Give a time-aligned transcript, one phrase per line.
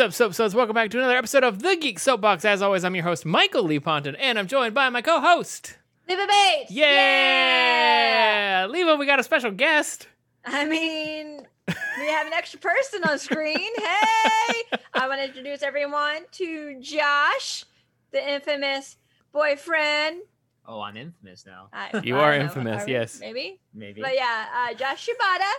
[0.00, 0.54] What's up, Soapstones?
[0.54, 2.46] Welcome back to another episode of The Geek Soapbox.
[2.46, 5.76] As always, I'm your host, Michael Lee Ponton, and I'm joined by my co-host.
[6.08, 6.70] Leva Bates!
[6.70, 8.66] Yeah!
[8.70, 10.08] Leva, we got a special guest.
[10.46, 13.58] I mean, we have an extra person on screen.
[13.76, 14.62] hey!
[14.94, 17.66] I want to introduce everyone to Josh,
[18.10, 18.96] the infamous
[19.32, 20.22] boyfriend.
[20.66, 21.68] Oh, I'm infamous now.
[21.74, 22.92] I- You I are don't know, infamous, are we?
[22.92, 23.20] yes.
[23.20, 23.60] Maybe?
[23.74, 24.00] Maybe.
[24.00, 25.52] But yeah, uh, Josh Shibata.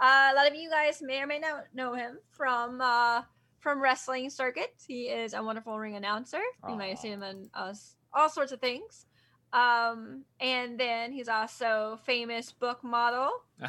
[0.00, 3.22] Uh, a lot of you guys may or may not know him from uh,
[3.66, 4.84] from wrestling circuits.
[4.86, 6.38] He is a wonderful ring announcer.
[6.68, 7.74] You might have seen him in uh,
[8.14, 9.06] all sorts of things.
[9.52, 13.28] Um, and then he's also famous book model.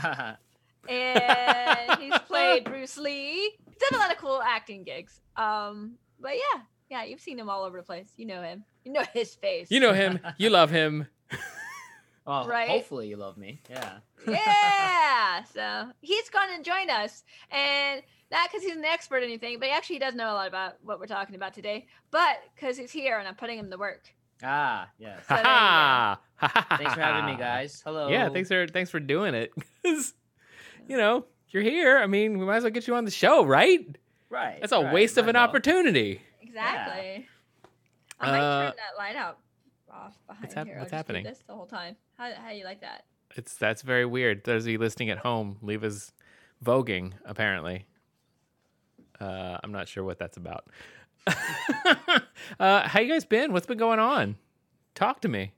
[0.88, 3.58] and he's played Bruce Lee.
[3.80, 5.20] Did a lot of cool acting gigs.
[5.36, 8.12] Um, but yeah, yeah, you've seen him all over the place.
[8.18, 8.66] You know him.
[8.86, 9.72] You know his face.
[9.72, 10.20] You know him.
[10.38, 11.08] You love him.
[12.28, 12.70] Well, Right?
[12.70, 13.62] hopefully you love me.
[13.70, 13.98] Yeah.
[14.28, 15.44] yeah.
[15.54, 19.68] So he's going to join us, and not because he's an expert or anything, but
[19.68, 21.86] he actually he does know a lot about what we're talking about today.
[22.12, 24.04] But because he's here and I'm putting him to work.
[24.44, 25.20] Ah, yes.
[25.28, 25.50] So there you go.
[25.50, 26.66] Ha ha!
[26.78, 27.82] Thanks for having me, guys.
[27.86, 28.10] Hello.
[28.10, 29.52] Yeah, thanks for thanks for doing it.
[29.84, 30.14] 'Cause,
[30.88, 31.98] you know, you're here.
[32.00, 33.86] I mean, we might as well get you on the show, right?
[34.30, 34.60] Right.
[34.60, 35.56] That's a right, waste of an as well.
[35.56, 35.60] Exactly.
[35.60, 36.22] opportunity.
[38.20, 39.38] I might Uh, turn that light out
[39.92, 40.76] off behind what's hap- here.
[40.76, 41.24] I'll what's just do happening?
[41.24, 41.96] This the whole time.
[42.18, 43.06] How how do you like that?
[43.36, 44.44] It's that's very weird.
[44.44, 46.12] Those of you listening at home, Leva's
[46.64, 47.86] voguing apparently.
[49.20, 50.66] Uh, I'm not sure what that's about.
[52.60, 53.52] uh, how you guys been?
[53.52, 54.36] What's been going on?
[54.96, 55.54] Talk to me.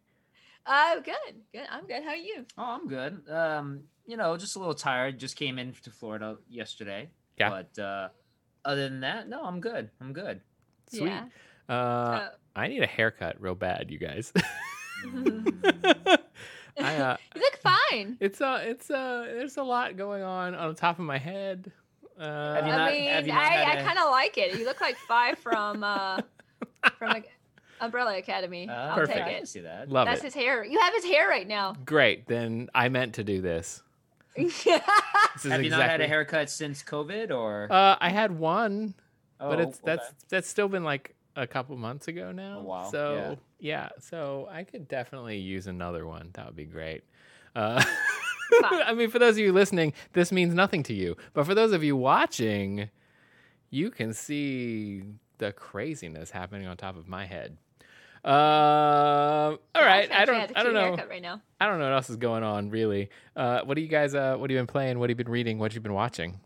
[0.66, 1.66] Oh, good, good.
[1.70, 2.04] I'm good.
[2.04, 2.46] How are you?
[2.58, 3.22] Oh, I'm good.
[3.30, 5.20] Um, you know, just a little tired.
[5.20, 7.10] Just came in to Florida yesterday.
[7.38, 7.50] Yeah.
[7.50, 8.10] But uh,
[8.66, 9.90] other than that, no, I'm good.
[10.00, 10.42] I'm good.
[10.92, 11.06] Sweet.
[11.08, 11.26] Yeah.
[11.68, 14.34] Uh, I need a haircut real bad, you guys.
[15.04, 15.46] you
[16.82, 18.16] I, uh, look fine.
[18.22, 21.72] it's uh, it's uh, there's a lot going on on the top of my head.
[22.18, 24.58] Uh, Have I not- mean, have I, had I a- kind of like it.
[24.58, 26.22] You look like Five from uh
[26.98, 27.30] from like,
[27.82, 28.68] Umbrella Academy.
[28.70, 29.18] Uh, I'll Perfect.
[29.18, 29.48] take I can it.
[29.50, 29.90] see that.
[29.90, 30.26] love That's it.
[30.26, 30.64] his hair.
[30.64, 31.76] You have his hair right now.
[31.86, 32.28] Great.
[32.28, 33.82] Then I meant to do this.
[34.36, 34.64] This
[35.52, 37.68] Have you not had a haircut since COVID or?
[37.72, 38.94] Uh, I had one,
[39.40, 39.82] oh, but it's okay.
[39.86, 42.60] that's that's still been like a couple months ago now.
[42.60, 43.36] A while, So yeah.
[44.00, 46.30] So I could definitely use another one.
[46.34, 47.04] That would be great.
[47.56, 47.84] Uh,
[48.64, 51.18] I mean, for those of you listening, this means nothing to you.
[51.34, 52.90] But for those of you watching,
[53.70, 55.04] you can see
[55.38, 57.58] the craziness happening on top of my head.
[58.24, 60.12] Uh, all right.
[60.12, 60.52] I don't.
[60.56, 60.98] I don't know.
[61.10, 61.42] Right now.
[61.62, 63.10] I don't know what else is going on really.
[63.36, 64.14] Uh, what do you guys?
[64.14, 65.00] Uh, what have you been playing?
[65.00, 65.58] What have you been reading?
[65.58, 66.40] What have you been watching?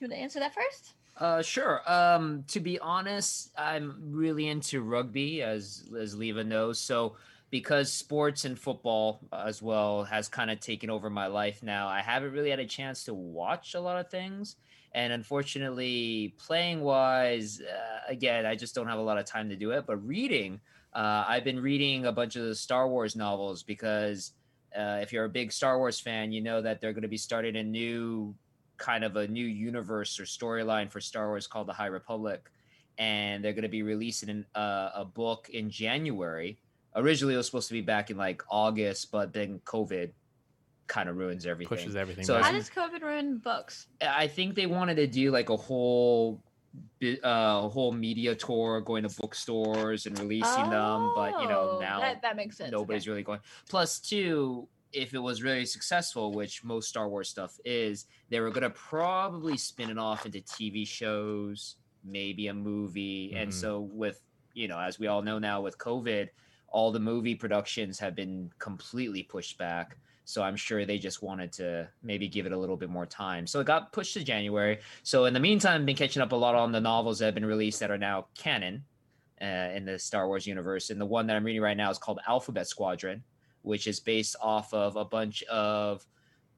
[0.00, 0.94] You want to answer that first?
[1.18, 1.82] Uh, sure.
[1.90, 6.78] Um, to be honest, I'm really into rugby, as as Leva knows.
[6.78, 7.16] So
[7.50, 11.88] because sports and football uh, as well has kind of taken over my life now,
[11.88, 14.56] I haven't really had a chance to watch a lot of things.
[14.92, 19.56] And unfortunately, playing wise, uh, again, I just don't have a lot of time to
[19.56, 19.86] do it.
[19.86, 20.60] But reading,
[20.94, 24.32] uh, I've been reading a bunch of the Star Wars novels because
[24.76, 27.18] uh, if you're a big Star Wars fan, you know that they're going to be
[27.18, 28.36] starting a new
[28.78, 32.50] kind of a new universe or storyline for Star Wars called the High Republic,
[32.96, 36.58] and they're going to be releasing an, uh, a book in January.
[36.94, 40.10] Originally, it was supposed to be back in like August, but then COVID
[40.86, 41.76] kind of ruins everything.
[41.76, 42.24] Pushes everything.
[42.24, 42.40] So.
[42.40, 43.88] How does COVID ruin books?
[44.00, 46.42] I think they wanted to do like a whole
[47.00, 51.72] bi- uh a whole media tour going to bookstores and releasing them but you know
[51.76, 52.70] Oh, now that, that makes sense.
[52.72, 53.10] nobody's okay.
[53.10, 58.06] really going plus two if it was really successful which most star wars stuff is
[58.30, 63.34] they were going to probably spin it off into tv shows maybe a movie.
[63.36, 63.52] And Mhm.
[63.52, 64.20] so with
[64.54, 66.28] you know as we all know now with covid
[66.68, 69.96] all the movie productions have been completely pushed back.
[70.24, 73.46] So i'm sure they just wanted to maybe give it a little bit more time.
[73.46, 74.80] So it got pushed to january.
[75.02, 77.34] So in the meantime i've been catching up a lot on the novels that have
[77.34, 78.86] been released that are now canon
[79.40, 79.44] uh,
[79.74, 80.90] in the star wars universe.
[80.90, 83.24] And the one that i'm reading right now is called alphabet squadron
[83.68, 86.06] which is based off of a bunch of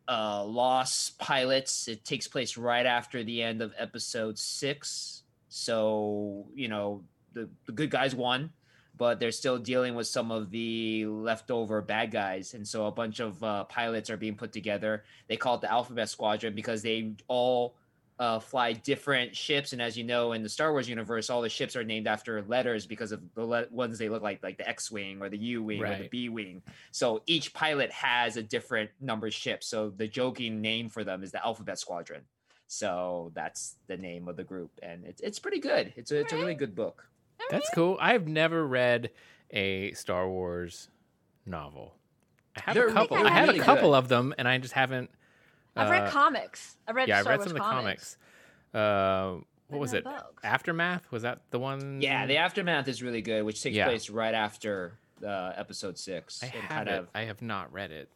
[0.08, 1.88] uh, lost pilots.
[1.88, 5.24] It takes place right after the end of episode six.
[5.48, 7.02] So, you know,
[7.32, 8.50] the, the good guys won,
[8.96, 12.54] but they're still dealing with some of the leftover bad guys.
[12.54, 15.02] And so a bunch of uh, pilots are being put together.
[15.26, 17.74] They call it the Alphabet Squadron because they all
[18.20, 19.72] uh, fly different ships.
[19.72, 22.42] And as you know, in the Star Wars universe, all the ships are named after
[22.42, 25.38] letters because of the le- ones they look like, like the X Wing or the
[25.38, 26.62] U Wing or the B Wing.
[26.92, 29.64] So each pilot has a different number ship.
[29.64, 32.20] So the joking name for them is the Alphabet Squadron.
[32.68, 35.92] So that's the name of the group, and it's it's pretty good.
[35.96, 37.04] It's a it's a really good book.
[37.50, 37.96] That's cool.
[38.00, 39.10] I've never read
[39.50, 40.88] a Star Wars
[41.46, 41.94] novel.
[42.56, 43.16] I have They're- a couple.
[43.16, 43.96] they're I have a couple good.
[43.96, 45.10] of them, and I just haven't.
[45.80, 46.76] I've read uh, comics.
[46.86, 48.16] I've read yeah, I Star read Wars some of the comics.
[48.72, 49.40] comics.
[49.40, 50.04] Uh, what was it?
[50.04, 50.42] books.
[50.42, 52.00] Aftermath was that the one?
[52.00, 53.86] Yeah, the aftermath is really good, which takes Yeah.
[53.86, 56.42] place right after uh, episode six.
[56.42, 56.94] I and have kind it.
[56.98, 58.08] of I have not read it.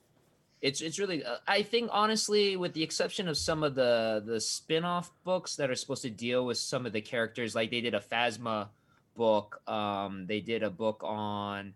[0.62, 4.40] it's it's really uh, i think honestly with the exception of some of the the
[4.40, 7.92] spin-off books that are supposed to deal with some of the characters like they did
[7.94, 8.68] a phasma
[9.14, 11.74] book um they did a book on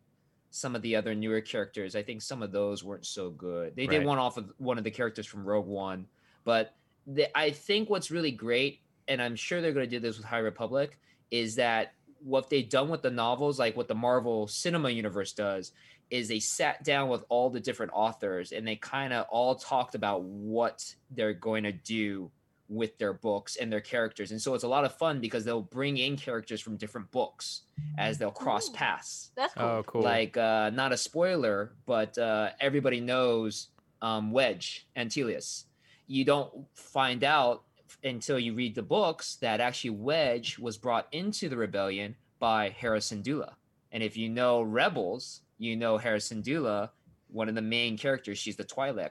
[0.58, 3.75] some of the other newer characters i think some of those weren't so good.
[3.76, 6.06] They did one off of one of the characters from rogue one
[6.44, 6.75] but
[7.06, 10.26] the, i think what's really great and i'm sure they're going to do this with
[10.26, 10.99] high republic
[11.31, 15.72] is that what they've done with the novels like what the marvel cinema universe does
[16.10, 19.94] is they sat down with all the different authors and they kind of all talked
[19.94, 22.31] about what they're going to do
[22.69, 24.31] with their books and their characters.
[24.31, 27.62] And so it's a lot of fun because they'll bring in characters from different books
[27.97, 28.73] as they'll cross Ooh.
[28.73, 29.31] paths.
[29.37, 29.65] That's cool.
[29.65, 30.03] Oh, cool.
[30.03, 33.69] Like uh not a spoiler, but uh everybody knows
[34.03, 35.65] um Wedge Antilles.
[36.06, 37.65] You don't find out
[38.05, 42.99] until you read the books that actually Wedge was brought into the rebellion by Hera
[42.99, 43.55] Syndulla.
[43.93, 46.91] And if you know Rebels, you know Hera Syndulla,
[47.29, 48.38] one of the main characters.
[48.38, 49.11] She's the Twi'lek,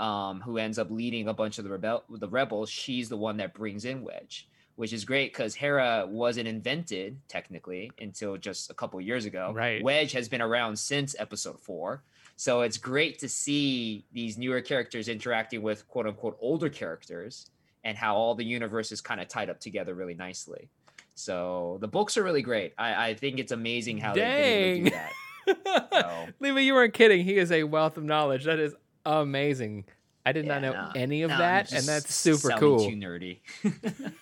[0.00, 2.70] um, who ends up leading a bunch of the rebel the rebels.
[2.70, 7.92] She's the one that brings in Wedge, which is great because Hera wasn't invented technically
[8.00, 9.52] until just a couple years ago.
[9.54, 9.82] Right.
[9.84, 12.02] Wedge has been around since Episode Four,
[12.36, 17.50] so it's great to see these newer characters interacting with quote unquote older characters
[17.84, 20.68] and how all the universe is kind of tied up together really nicely.
[21.14, 22.72] So the books are really great.
[22.78, 24.92] I, I think it's amazing how able to do Dang.
[24.92, 25.12] that.
[25.92, 27.24] So- Leva, you weren't kidding.
[27.24, 28.44] He is a wealth of knowledge.
[28.44, 28.74] That is
[29.04, 29.84] amazing.
[30.24, 32.88] I did not know no, any of no, that, and that's super cool.
[32.88, 33.38] Too nerdy.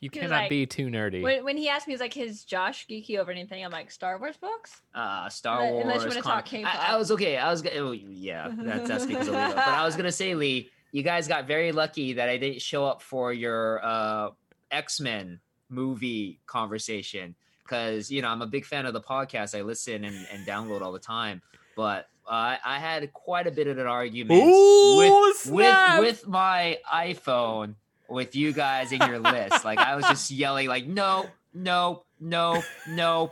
[0.00, 1.22] You cannot like- be too nerdy.
[1.22, 4.18] When, when he asked me, he's like, "His Josh geeky over anything?" I'm like, "Star
[4.18, 5.82] Wars books." uh, Star Unless- Wars.
[5.84, 6.74] unless you wanna talk K-pop.
[6.74, 7.38] I, I was okay.
[7.38, 7.76] I was gonna.
[7.76, 9.54] Oh, yeah, that's, that's because of Leo.
[9.54, 12.84] But I was gonna say, Lee, you guys got very lucky that I didn't show
[12.84, 14.30] up for your uh,
[14.70, 19.58] X Men movie conversation because you know I'm a big fan of the podcast.
[19.58, 21.40] I listen and, and download all the time,
[21.74, 22.06] but.
[22.26, 27.74] Uh, I had quite a bit of an argument Ooh, with, with with my iPhone
[28.08, 29.64] with you guys in your list.
[29.64, 33.30] Like I was just yelling, like no, no, no, no.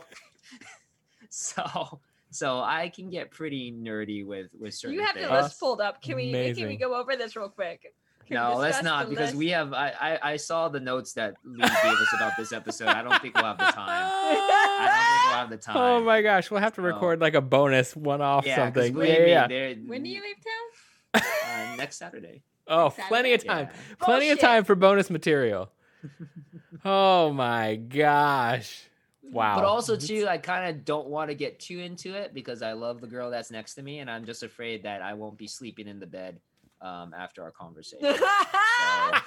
[1.29, 1.99] so
[2.31, 5.27] so I can get pretty nerdy with with certain You have things.
[5.27, 6.01] the list pulled up.
[6.01, 7.93] Can we can we go over this real quick?
[8.27, 9.35] Can we no, let's not because list?
[9.35, 9.71] we have.
[9.73, 9.93] I,
[10.23, 12.87] I I saw the notes that Lee gave us about this episode.
[12.87, 13.75] I don't think we'll have the time.
[13.87, 15.77] I don't think we'll have the time.
[15.77, 18.97] Oh my gosh, we'll have to So- record like a bonus one-off Yeah, 'cause something.
[19.05, 19.73] Yeah, yeah, yeah.
[19.85, 21.21] When do you leave town?
[21.23, 22.41] Uh, next Saturday.
[22.67, 23.07] Oh, Saturday?
[23.09, 23.67] plenty of time.
[23.71, 23.95] Yeah.
[23.99, 25.69] Plenty of time for bonus material.
[26.83, 28.85] oh my gosh.
[29.21, 29.55] Wow.
[29.55, 32.73] But also too, I kind of don't want to get too into it because I
[32.73, 35.45] love the girl that's next to me, and I'm just afraid that I won't be
[35.47, 36.39] sleeping in the bed
[36.81, 38.13] um, after our conversation.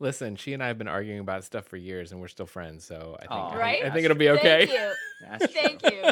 [0.00, 2.84] Listen, she and I have been arguing about stuff for years and we're still friends,
[2.84, 3.46] so I think, Aw.
[3.46, 3.84] I, think- Right?
[3.84, 4.66] I think it'll be okay.
[4.66, 5.48] Thank you.
[5.80, 6.02] Thank you.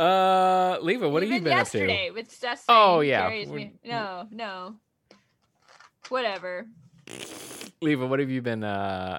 [0.00, 2.76] uh Leva, what have you been yesterday with Destiny.
[2.78, 3.28] Oh, yeah.
[3.28, 4.76] carries me- We're- No, no.
[6.08, 6.66] Whatever.
[7.80, 9.18] Leva, what have you been uh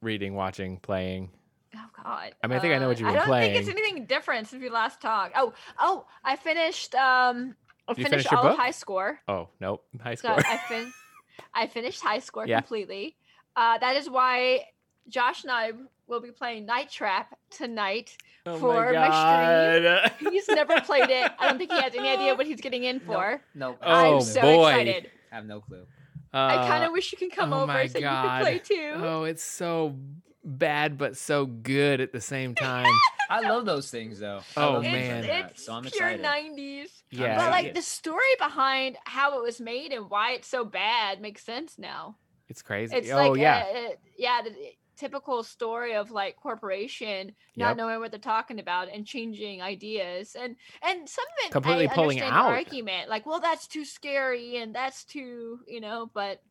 [0.00, 1.30] reading, watching, playing?
[1.76, 2.32] Oh God.
[2.42, 4.04] I mean, I think I know what you've Uh, been I don't think it's anything
[4.06, 5.34] different since we last talked.
[5.36, 6.94] Oh, oh, I finished.
[6.94, 7.54] Um,
[7.90, 8.56] I finished finished your all of?
[8.58, 9.20] High Score.
[9.28, 9.84] Oh, nope.
[10.00, 10.38] High So score.
[10.46, 10.92] I fin-
[11.54, 12.60] I finished High Score Yeah.
[12.60, 13.16] completely.
[13.56, 14.60] Uh, that is why
[15.08, 15.72] Josh and I
[16.06, 18.16] will be playing Night Trap tonight.
[18.46, 20.12] oh for my my god.
[20.18, 21.30] He's never played it.
[21.38, 23.42] I don't think he has any idea what he's getting in for.
[23.54, 23.78] Nope.
[23.82, 24.70] Oh, I'm so boy.
[24.70, 25.10] excited.
[25.32, 25.86] I have no clue.
[26.32, 28.22] I kind Uh, of wish you can come oh over my so you God.
[28.22, 28.92] can play too.
[28.96, 29.96] Oh, it's so
[30.44, 32.86] bad but so good at the same time.
[33.30, 34.40] I love those things though.
[34.56, 35.22] Oh, it's, man.
[35.22, 36.56] that, it's so I'm pure excited.
[36.56, 36.88] 90s.
[37.10, 37.36] Yeah.
[37.36, 41.42] But like the story behind how it was made and why it's so bad makes
[41.44, 42.16] sense now.
[42.48, 42.96] It's crazy.
[42.96, 43.64] It's oh like yeah.
[43.66, 44.52] a- a- yeah, the
[44.96, 47.76] typical story of like corporation not Yep.
[47.78, 51.94] knowing what they're talking about and changing ideas and and some of it Completely I
[51.94, 52.50] pulling understand the out.
[52.52, 56.42] argument like well that's too scary and that's too you know but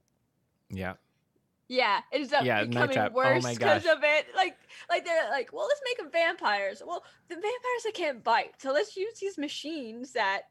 [0.72, 0.94] yeah.
[1.72, 2.98] Yeah it ends up Yeah, becoming.
[2.98, 3.96] Oh worse because gosh.
[3.98, 4.58] of it like
[4.90, 8.74] like they're like well let's make them vampires well the vampires that can't bite so
[8.74, 10.44] let's use these machines that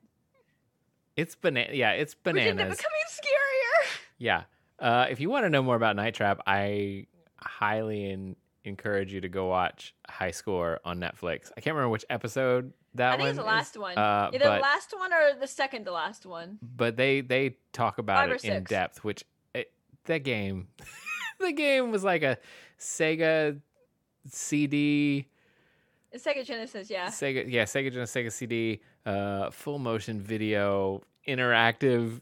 [1.16, 1.70] It's banana.
[1.74, 2.44] Yeah, it's bananas.
[2.44, 4.42] which end up becoming scarier Yeah.
[4.78, 7.06] Uh, if you want to know more about Night Trap, I
[7.40, 11.50] highly in, encourage you to go watch High Score on Netflix.
[11.56, 13.14] I can't remember which episode that was.
[13.14, 15.48] I think it's the is, last one uh, either but- the last one or the
[15.48, 19.72] second to last one but they they talk about Five it in depth, Which it,
[20.04, 20.68] that game,
[21.40, 22.38] the game was like a
[22.78, 23.60] Sega
[24.30, 25.26] CD.
[26.16, 32.20] Sega Genesis yeah Sega, yeah, Sega Genesis, Sega CD, uh, full motion video, interactive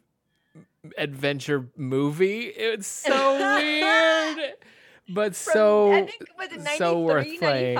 [0.98, 2.46] adventure movie.
[2.46, 4.54] It's so weird,
[5.08, 7.78] but From- so I think was it 93, so worth playing.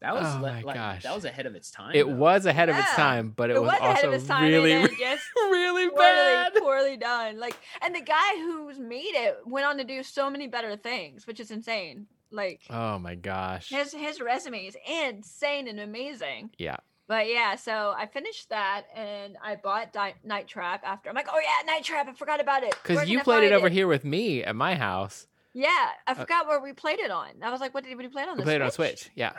[0.00, 1.02] That was Oh li- my like gosh.
[1.02, 1.92] that was ahead of its time.
[1.94, 2.14] it though.
[2.14, 4.42] was ahead of its time, but it, It was, was ahead also of its time,
[4.48, 6.52] really, and then just really bad.
[6.54, 7.38] poorly, poorly done.
[7.40, 11.26] Like, and the guy who's made it went on to do so many better things,
[11.26, 12.06] which is insane.
[12.30, 13.70] Like Oh my gosh!
[13.70, 16.50] his his resume is insane and amazing.
[16.58, 16.76] Yeah.
[17.06, 21.08] But yeah, so I finished that and I bought Di- Night Trap after.
[21.08, 22.06] I'm like, oh yeah, Night Trap.
[22.06, 22.74] I forgot about it.
[22.82, 25.26] Because you played it find over here with me at my house.
[25.54, 25.70] Yeah,
[26.06, 27.28] I uh, forgot where we played it on.
[27.42, 28.34] I was like, what did we play it on?
[28.36, 29.04] We the played it on Switch?
[29.04, 29.10] Switch.
[29.14, 29.32] Yeah,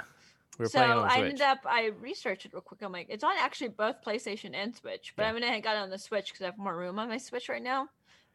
[0.60, 2.82] we so I ended up I researched it real quick.
[2.82, 5.30] I'm like, it's on actually both PlayStation and Switch, but Yeah.
[5.30, 7.08] I went ahead and got it on the Switch because I have more room on
[7.08, 7.88] my Switch right now.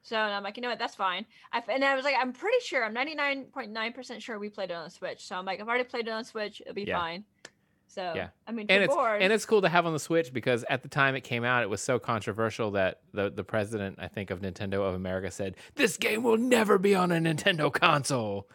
[0.02, 1.24] So and I'm like, you know what, that's fine.
[1.52, 4.74] I and I was like, I'm pretty sure, I'm 99.9 percent sure we played it
[4.74, 5.26] on the Switch.
[5.26, 6.98] So I'm like, I've already played it on Switch, it'll be Yeah.
[6.98, 7.24] fine.
[7.86, 8.28] So Yeah.
[8.46, 10.82] I mean, and it's board, and it's cool to have on the Switch because at
[10.82, 14.30] the time it came out, it was so controversial that the the president, I think,
[14.30, 18.48] of Nintendo of America said this game will never be on a Nintendo console,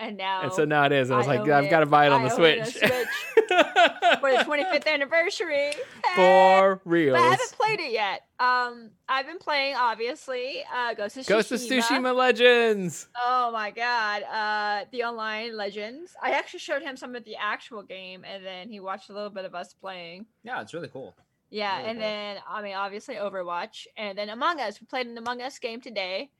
[0.00, 1.10] and now and so now it is.
[1.10, 2.44] And I was I like, own I've got to buy it on I the own
[2.44, 3.08] it on Switch Switch
[4.20, 5.72] for the 25th anniversary.
[6.14, 7.16] for real.
[7.16, 8.22] I haven't played it yet.
[8.38, 13.08] Um, I've been playing obviously uh, Ghost of Ghost of Tsushima Legends.
[13.22, 16.14] Oh my god, uh, the online legends.
[16.22, 19.30] I actually showed him some of the actual game, and then he watched a little
[19.30, 20.26] bit of us playing.
[20.42, 21.14] Yeah, it's really cool.
[21.50, 22.06] Yeah, Really and cool.
[22.06, 24.80] then I mean, obviously Overwatch, and then Among Us.
[24.80, 26.30] We played an Among Us game today.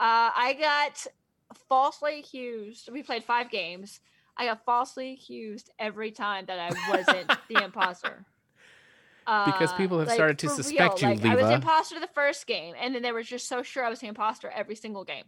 [0.00, 1.06] Uh, I got
[1.68, 2.88] falsely accused.
[2.90, 4.00] We played five games.
[4.36, 8.24] I got falsely accused every time that I wasn't the imposter.
[9.24, 11.54] Because Uh, people have like, started to suspect you, like, I was the Leva.
[11.56, 14.48] imposter the first game, and then they were just so sure I was the imposter
[14.48, 15.24] every single game.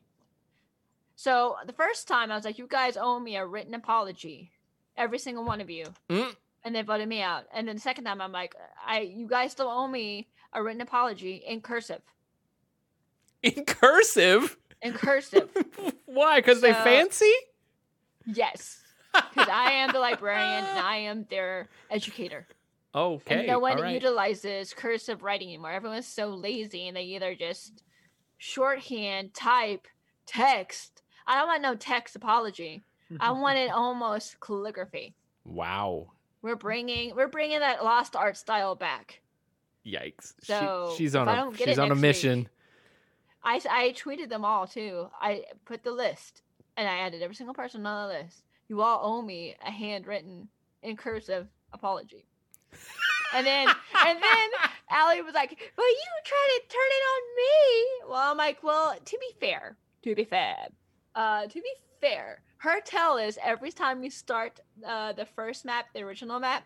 [1.16, 4.52] So the first time I was like, "You guys owe me a written apology,
[4.96, 6.34] every single one of you," Mm.
[6.64, 7.44] and they voted me out.
[7.52, 8.54] And then the second time I'm like,
[8.86, 12.00] "I, you guys still owe me a written apology in cursive,
[13.42, 14.56] In cursive.
[14.82, 15.48] In cursive."
[16.06, 16.38] Why?
[16.38, 17.32] Because they fancy?
[18.26, 18.82] yes,
[19.12, 22.46] because I am the librarian and I am their educator.
[22.94, 23.38] Okay.
[23.38, 23.94] and no one right.
[23.94, 25.70] utilizes cursive writing anymore.
[25.70, 27.84] Everyone's so lazy and they either just
[28.38, 29.86] shorthand, type,
[30.26, 31.02] text.
[31.26, 32.82] I don't want no text apology.
[33.20, 35.14] I wanted almost calligraphy.
[35.44, 36.08] wow.
[36.42, 39.20] We're bringing we're bringing that lost art style back.
[39.86, 40.32] Yikes.
[40.42, 42.48] So, she, she's on a she's on a next week- mission.
[43.42, 45.08] I I tweeted them all too.
[45.20, 46.42] I put the list
[46.76, 48.42] and I added every single person on the list.
[48.68, 50.48] You all owe me a handwritten
[50.82, 52.26] in cursive apology.
[53.34, 54.48] And then and then
[54.90, 58.96] Allie was like, "Well, you tried to turn it on me." Well, I'm like, "Well,
[59.04, 60.68] to be fair, to be fair,
[61.14, 65.86] uh, to be fair, her tell is every time you start uh, the first map,
[65.94, 66.64] the original map,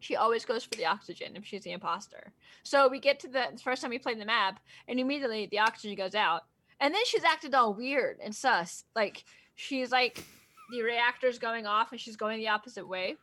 [0.00, 2.32] she always goes for the oxygen if she's the imposter.
[2.62, 5.96] So we get to the first time we play the map, and immediately the oxygen
[5.96, 6.42] goes out,
[6.80, 8.84] and then she's acted all weird and sus.
[8.96, 10.24] Like she's like
[10.70, 13.16] the reactor's going off, and she's going the opposite way.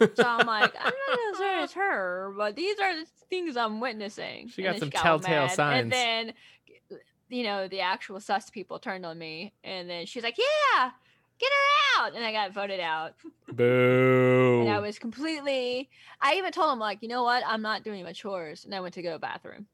[0.00, 3.80] So I'm like, I'm not as sure it's her, but these are the things I'm
[3.80, 4.48] witnessing.
[4.48, 5.50] She got some all telltale mad.
[5.52, 5.82] signs.
[5.82, 6.34] And then,
[7.28, 10.90] you know, the actual sus people turned on me, and then she's like, "Yeah,
[11.44, 13.14] get her out," and I got voted out.
[13.52, 14.58] Boo.
[14.62, 15.90] And I was completely.
[16.20, 17.42] I even told him like, you know what?
[17.46, 19.66] I'm not doing my chores, and I went to go to the bathroom.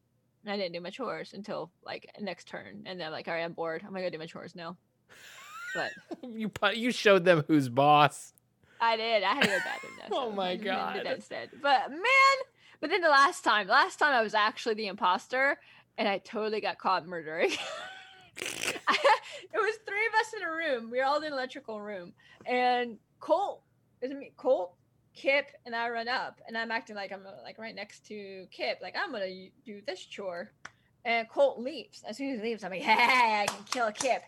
[0.44, 3.34] And I didn't do my chores until like next turn, and then I'm like, all
[3.34, 3.82] right, I'm bored.
[3.84, 4.76] I'm gonna go do my chores now.
[5.74, 5.90] But
[6.22, 8.32] you you showed them who's boss.
[8.80, 9.22] I did.
[9.22, 9.92] I had to go to the bathroom.
[10.10, 10.96] Though, Oh my I did God.
[11.04, 11.50] that instead.
[11.62, 12.36] But man,
[12.80, 15.58] but then the last time, the last time I was actually the imposter,
[15.98, 17.50] and I totally got caught murdering.
[18.36, 20.90] it was three of us in a room.
[20.90, 22.12] We were all in an electrical room,
[22.46, 23.62] and Colt
[24.00, 24.32] isn't me.
[24.36, 24.74] Colt,
[25.14, 28.78] Kip, and I run up, and I'm acting like I'm like right next to Kip,
[28.82, 30.52] like I'm gonna do this chore.
[31.04, 32.02] And Colt leaves.
[32.06, 34.22] As soon as he leaves, I'm like, hey, I can kill Kip.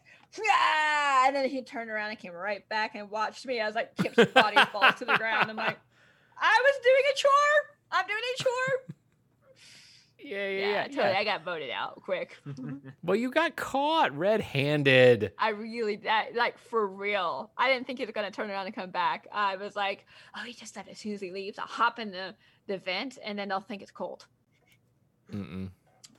[0.50, 1.25] Ah!
[1.26, 4.32] And then he turned around and came right back and watched me as like Kip's
[4.32, 5.49] body falls to the ground.
[5.49, 5.78] I'm like,
[6.40, 7.30] I was doing a chore.
[7.92, 8.91] I'm doing a chore.
[10.25, 10.83] Yeah, yeah, Yeah, yeah.
[10.88, 11.12] totally.
[11.12, 11.19] yeah.
[11.19, 12.37] I got voted out quick.
[13.05, 15.33] Well, you got caught red-handed.
[15.38, 17.50] I really that like for real.
[17.57, 19.26] I didn't think he was gonna turn around and come back.
[19.33, 22.11] I was like, oh, he just said as soon as he leaves, I'll hop in
[22.12, 22.35] the
[22.69, 24.26] the vent and then they'll think it's Colt.
[25.33, 25.71] Mm-mm.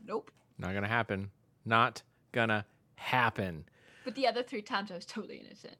[0.05, 0.31] Nope.
[0.57, 1.29] Not gonna happen.
[1.65, 2.01] Not
[2.33, 3.63] gonna happen.
[4.03, 5.77] But the other three times I was totally innocent.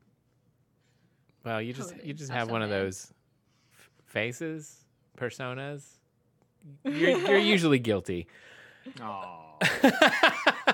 [1.44, 2.08] Well, you just Totally.
[2.08, 3.12] you just have one of those
[3.78, 4.86] f- faces,
[5.18, 5.84] personas.
[6.84, 8.28] You're you're usually guilty.
[9.02, 9.58] Aw.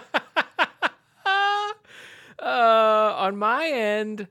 [2.39, 4.27] uh, on my end,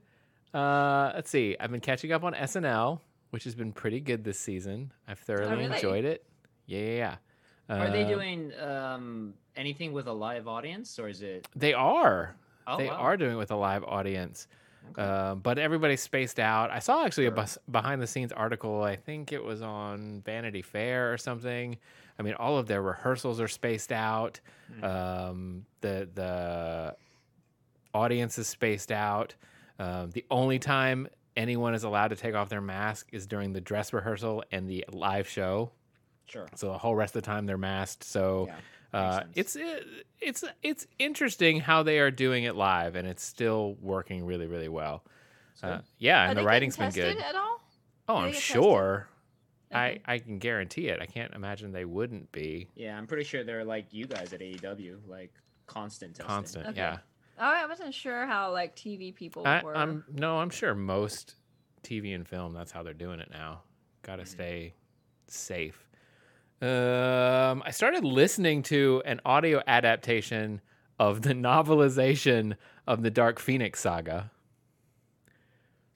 [0.55, 1.57] uh, let's see.
[1.59, 3.01] I've been catching up on SNL,
[3.31, 4.93] which has been pretty good this season.
[5.07, 5.75] I've thoroughly really?
[5.77, 6.25] enjoyed it.
[6.67, 7.17] Yeah, yeah, yeah.
[7.71, 11.47] Are they Uh, doing um, anything with a live audience, or is it?
[11.55, 12.35] They are.
[12.67, 12.95] Oh, they wow.
[12.97, 14.49] are doing it with a live audience.
[14.91, 15.03] Okay.
[15.03, 16.71] Um, but everybody's spaced out.
[16.71, 17.37] I saw actually a Sure.
[17.37, 18.83] bus- behind the scenes article.
[18.83, 21.77] I think it was on Vanity Fair or something.
[22.19, 24.41] I mean, all of their rehearsals are spaced out.
[24.79, 24.85] Hmm.
[24.85, 26.97] Um, the the
[27.95, 29.35] audience is spaced out.
[29.79, 33.61] Um, the only time anyone is allowed to take off their mask is during the
[33.61, 35.71] dress rehearsal and the live show.
[36.27, 36.47] Sure.
[36.57, 38.05] So the whole rest of the time they're masked.
[38.05, 38.57] So Yeah.
[38.93, 39.85] Uh, it's it,
[40.21, 44.69] it's it's interesting how they are doing it live, and it's still working really really
[44.69, 45.05] well.
[45.63, 47.17] Uh, yeah, and the writing's getting been good.
[47.19, 47.61] tested At all?
[48.09, 49.09] Oh, I'm sure.
[49.71, 50.01] Okay.
[50.07, 51.01] I I can guarantee it.
[51.03, 54.41] I can't imagine they wouldn't be yeah, I'm pretty sure they're like you guys at
[54.41, 55.33] AEW, like
[55.67, 56.27] constant testing.
[56.27, 56.67] constant.
[56.69, 56.79] Okay.
[56.79, 56.99] Yeah,
[57.39, 59.77] Oh, I wasn't sure how like TV people I, were.
[59.77, 61.35] I'm no, I'm sure most
[61.83, 63.63] TV and film that's how they're doing it now.
[64.03, 64.29] Got to Mhm.
[64.29, 64.75] stay
[65.27, 65.88] safe.
[66.61, 70.61] Um, I started listening to an audio adaptation
[70.99, 74.31] of the novelization of the Dark Phoenix saga.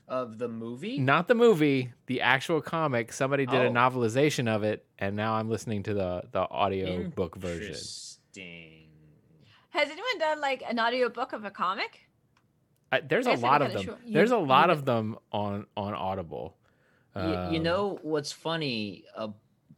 [0.07, 0.99] Of the movie?
[0.99, 3.13] Not the movie, the actual comic.
[3.13, 3.73] Somebody did a Oh.
[3.73, 7.69] novelization of it, and now I'm listening to the the audio book version.
[7.69, 8.89] Interesting.
[9.71, 12.01] Has anyone done like an audio book of a comic?
[12.93, 13.87] I, there's I a lot of at the them.
[13.87, 16.57] show- you- There's a lot look- of them on on Audible.
[17.17, 17.29] You, you
[17.59, 19.05] Um, know what's funny?
[19.17, 19.31] A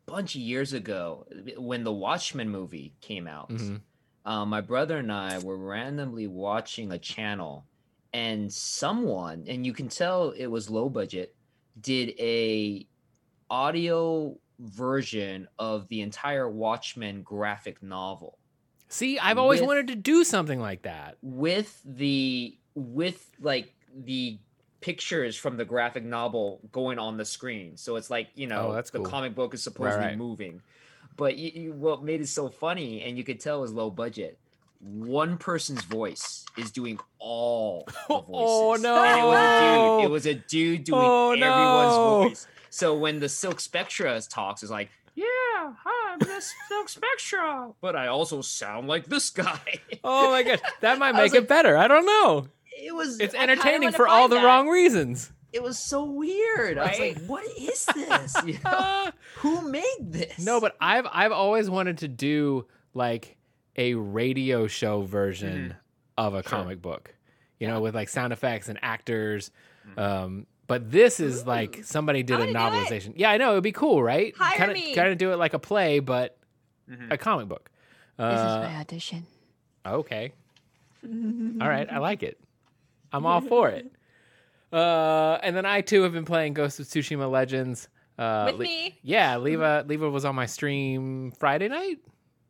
[0.06, 3.80] bunch of years ago, when the Watchmen movie came out, mhm.
[4.24, 7.64] uh, my brother and I were randomly watching a channel,
[8.12, 11.34] and someone, and you can tell it was low budget,
[11.80, 12.86] did a
[13.50, 18.38] audio version of the entire Watchmen graphic novel
[18.88, 21.16] See, I've always with- wanted to do something like that.
[21.22, 24.38] with the with like the
[24.84, 27.74] pictures from the graphic novel going on the screen.
[27.78, 29.06] So it's like you oh, know Oh, that's the cool.
[29.06, 30.18] comic book is supposedly right.
[30.18, 30.60] moving,
[31.16, 33.88] but you, you, what made it so funny and you could tell it was low
[33.90, 34.36] budget.
[34.80, 38.84] One person's voice is doing all the oh, voices.
[38.86, 40.88] Oh, And it was a dude.
[40.90, 42.28] It was a dude oh, doing Oh, everyone's no.
[42.28, 42.46] voice.
[42.68, 47.96] So when the Silk Spectre talks, it's like, yeah, hi, I'm the Silk Spectre, but
[47.96, 49.60] I also sound like this guy.
[50.02, 51.76] Oh my gosh, that might make it like- better.
[51.78, 52.48] I don't know.
[52.76, 54.44] It was It's entertaining for all the that.
[54.44, 55.30] wrong reasons.
[55.52, 56.78] it was so weird.
[56.78, 58.36] I was like, what is this?
[58.44, 59.10] You know?
[59.36, 60.38] Who made this?
[60.38, 63.36] no, but I've I've always wanted to do like
[63.76, 65.74] a radio show version
[66.16, 66.48] of a Mm-hmm.
[66.48, 66.58] Sure.
[66.58, 67.14] comic book.
[67.60, 69.50] You know, with like sound effects and actors.
[69.88, 69.98] Mhm.
[70.02, 72.88] Um but this is like somebody did a I wanna do it.
[72.90, 73.12] novelization.
[73.16, 74.34] Yeah, I know it'd be cool, right?
[74.36, 74.94] Hire kind of me.
[74.94, 76.36] kind of do it like a play, but
[76.90, 77.12] Mhm.
[77.12, 77.70] a comic book.
[78.16, 79.26] This is Uh, my audition.
[79.84, 80.32] okay.
[81.04, 82.38] All right, I like it.
[83.14, 83.90] I'm all for it.
[84.72, 87.88] Uh, and then I too have been playing Ghost of Tsushima Legends.
[88.18, 88.98] Uh, With Le- me?
[89.02, 91.98] Yeah, Leva Leva was on my stream Friday night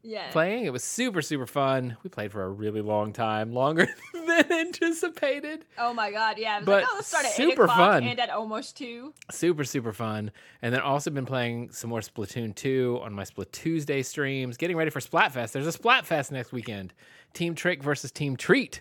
[0.03, 0.31] Yeah.
[0.31, 0.65] playing.
[0.65, 1.99] It was super super fun.
[2.03, 5.67] We played for a really long time, longer than anticipated.
[5.77, 6.61] Oh my god, yeah.
[6.61, 8.05] But like, oh, let's start at super 8 fun.
[8.05, 9.13] and at almost 2.
[9.31, 10.31] Super super fun.
[10.63, 14.57] And then also been playing some more Splatoon 2 on my Split Tuesday streams.
[14.57, 15.53] Getting ready for Splatfest.
[15.53, 16.95] There's a Splatfest next weekend.
[17.35, 18.81] Team Trick versus Team Treat.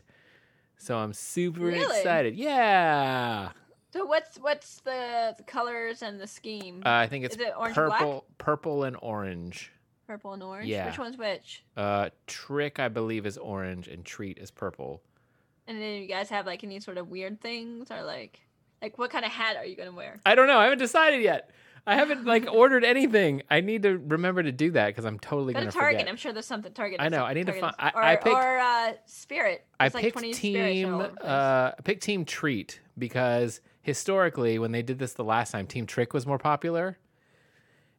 [0.84, 1.98] So I'm super Really?
[1.98, 2.36] excited.
[2.36, 3.52] Yeah.
[3.94, 6.84] So what's what's the, the colors and the scheme?
[6.86, 8.00] Uh, I think it's it orange and black?
[8.00, 9.72] purple, purple and orange.
[10.08, 10.68] Purple and orange?
[10.68, 10.88] yeah.
[10.88, 11.64] Which one's which?
[11.78, 15.02] Uh, Trick, I believe, is orange, and Treat is purple.
[15.68, 18.42] And then you guys have like any sort of weird things or like
[18.82, 20.20] like what kind of hat are you gonna wear?
[20.26, 20.58] I don't know.
[20.58, 21.52] I haven't decided yet.
[21.86, 23.42] I haven't like ordered anything.
[23.52, 26.00] I need to remember to do that because I'm totally Go gonna to Target.
[26.00, 26.10] forget.
[26.10, 27.02] I'm sure there's something Target.
[27.02, 29.66] I know, I need to find- I- I or, picked- or uh, Spirit.
[29.80, 30.94] I There's, like, picked 20 team.
[30.94, 31.30] all over the place.
[31.30, 35.86] Uh, I picked Team Treat because historically, when they did this the last time, Team
[35.86, 36.98] Trick was more popular.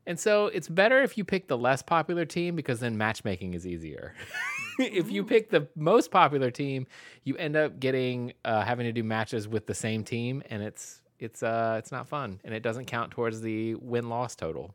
[0.06, 3.66] And so it's better if you pick the less popular team because then matchmaking is
[3.66, 4.14] easier.
[4.78, 6.86] if you pick the most popular team,
[7.22, 11.00] you end up getting uh, having to do matches with the same team, and it's
[11.18, 14.74] it's uh it's not fun, and it doesn't count towards the win loss total.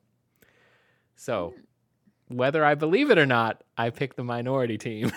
[1.16, 1.54] So,
[2.30, 5.12] whether I believe it or not, I picked the minority team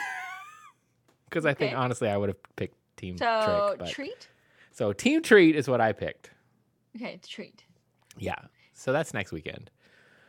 [1.28, 3.90] because I think honestly I would have picked Team so Trick.
[3.90, 4.28] Treat.
[4.72, 6.30] So Team Treat is what I picked.
[6.96, 7.64] Okay, it's treat.
[8.18, 8.34] Yeah.
[8.74, 9.70] So that's next weekend.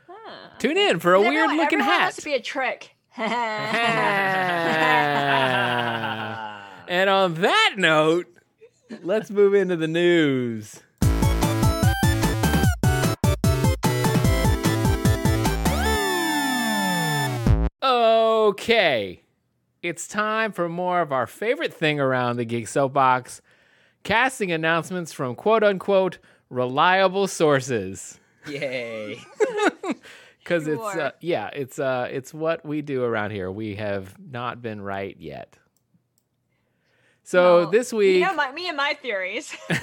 [0.09, 2.03] Ah, Tune in for a weird everyone- looking everyone hat.
[2.03, 2.95] Wants to be a trick.
[3.17, 3.29] and
[7.09, 8.27] on that note,
[9.01, 10.81] let's move into the news.
[17.81, 19.21] Okay.
[19.81, 23.41] It's time for more of our favorite thing around the Geek Soapbox
[24.03, 26.19] casting announcements from quote unquote
[26.49, 28.19] reliable sources.
[28.47, 29.19] Yay.
[30.39, 33.49] because it's uh, yeah, it's uh, it's what we do around here.
[33.49, 35.57] We have not been right yet.
[37.23, 39.55] So No, this week, You know, my, me and my theories.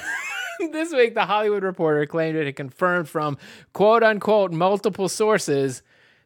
[0.72, 3.38] this week, the Hollywood Reporter claimed it had confirmed from
[3.72, 5.82] quote unquote multiple sources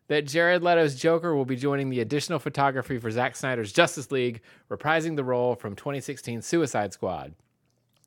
[0.08, 4.42] that Jared Leto's Joker will be joining the additional photography for Zack Snyder's Justice League,
[4.70, 7.34] reprising the role from 2016 Suicide Squad.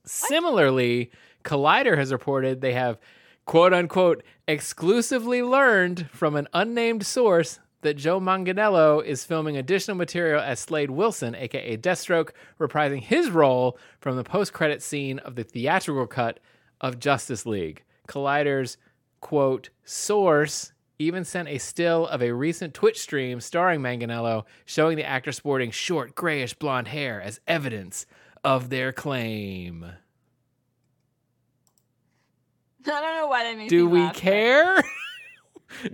[0.06, 1.12] Similarly,
[1.43, 3.00] Collider has reported they have
[3.46, 10.42] quote unquote exclusively learned from an unnamed source that Joe Manganiello is filming additional material
[10.42, 16.08] as Slade Wilson, aka Deathstroke, reprising his role from the post-credit scene of the theatrical
[16.08, 16.40] cut
[16.82, 17.84] of Justice League.
[18.08, 18.78] Collider's
[19.22, 25.06] quote source even sent a still of a recent Twitch stream starring Manganiello, showing the
[25.06, 28.06] actor sporting short grayish blonde hair as evidence
[28.44, 29.84] of their claim.
[32.86, 34.82] I don't know why that makes Do we laugh, care?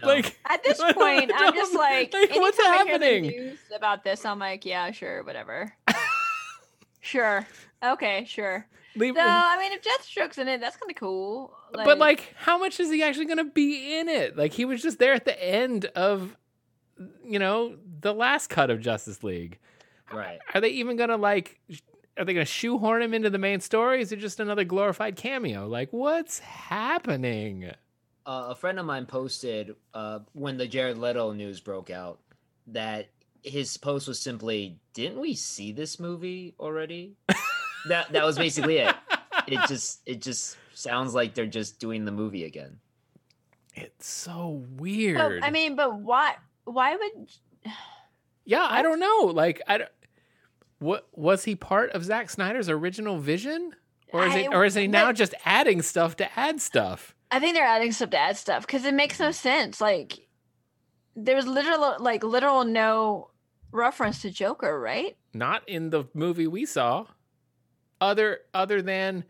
[0.01, 0.07] No.
[0.07, 3.23] like At this point, I I'm just like, like, what's anytime I hear the happening?
[3.27, 5.73] news about this, I'm like, yeah, sure, whatever.
[7.01, 7.45] sure.
[7.83, 8.65] Okay, sure.
[8.95, 11.53] Leave- So, I mean, if Deathstroke's in it, that's kind of cool.
[11.73, 14.37] but like, how much is he actually going to be in it?
[14.37, 16.37] Like, he was just there at the end of,
[17.25, 19.57] you know, the last cut of Justice League.
[20.11, 20.37] Right.
[20.53, 21.59] Are they even going to like?
[22.19, 23.99] Are they going to shoehorn him into the main story?
[23.99, 25.67] Is it just another glorified cameo?
[25.67, 27.71] Like, what's happening?
[28.25, 32.19] Uh, a friend of mine posted uh, when the Jared Leto news broke out
[32.67, 33.07] that
[33.43, 37.15] his post was simply, "Didn't we see this movie already?"
[37.89, 38.95] that that was basically it.
[39.47, 42.79] It just it just sounds like they're just doing the movie again.
[43.75, 45.43] It's so But, weird.
[45.43, 46.35] I mean, but why?
[46.65, 47.27] Why would?
[48.45, 49.31] yeah, I don't know.
[49.33, 49.89] Like, I don't.
[50.79, 53.71] What was he part of Zack Snyder's original vision,
[54.11, 57.15] or is I- it, or is he now but- just adding stuff to add stuff?
[57.33, 59.81] I think they're adding some to add stuff because it makes no sense.
[59.81, 60.27] Like,
[61.15, 63.31] there was literal, like, literal no
[63.71, 65.17] reference to Joker, right?
[65.33, 67.07] Not in the movie we saw.
[67.99, 69.23] Other other than,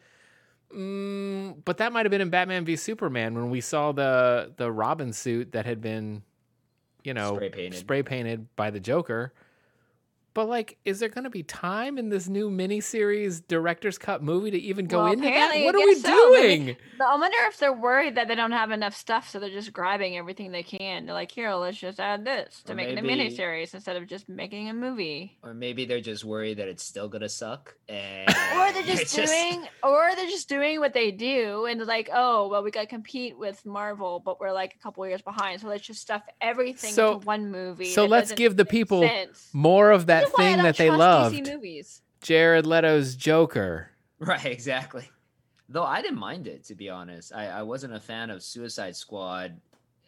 [0.75, 4.69] mm, but that might have been in Batman v Superman when we saw the the
[4.69, 6.23] Robin suit that had been,
[7.05, 7.79] you know, Spray painted.
[7.79, 9.31] spray painted by the Joker.
[10.33, 14.49] But like, is there going to be time in this new miniseries director's cut movie
[14.51, 15.53] to even go Well, into that?
[15.63, 16.09] What are we so.
[16.09, 16.75] Doing?
[16.97, 19.73] But I wonder if they're worried that they don't have enough stuff, so they're just
[19.73, 21.05] grabbing everything they can.
[21.05, 23.95] They're like, here, let's just add this to Or make it a maybe- miniseries instead
[23.95, 25.37] of just making a movie.
[25.43, 29.15] Or maybe they're just worried that it's still gonna suck, and Or they're just it's
[29.15, 32.87] doing, or they're just doing what they do, and like, oh, well, we got to
[32.87, 36.91] compete with Marvel, but we're like a couple years behind, so let's just stuff everything
[36.93, 37.91] So- into one movie.
[37.91, 39.49] So let's give the people sense.
[39.53, 41.47] more of that This is why I thing that they trust loved.
[41.47, 42.01] Movies.
[42.21, 43.89] Jared Leto's Joker.
[44.19, 45.09] Right, exactly.
[45.69, 47.33] Though I didn't mind it, to be honest.
[47.33, 49.59] I, I wasn't a fan of Suicide Squad,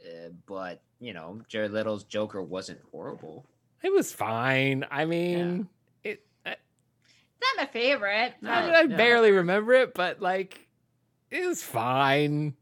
[0.05, 3.45] uh, but you know, Jared Leto's Joker wasn't horrible.
[3.83, 4.85] It was fine.
[4.89, 5.67] I mean,
[6.03, 6.23] it.
[6.45, 8.33] I, Not my favorite.
[8.41, 8.51] No.
[8.51, 8.97] I, mean, I yeah.
[8.97, 10.67] barely remember it, but like,
[11.29, 12.55] it was fine.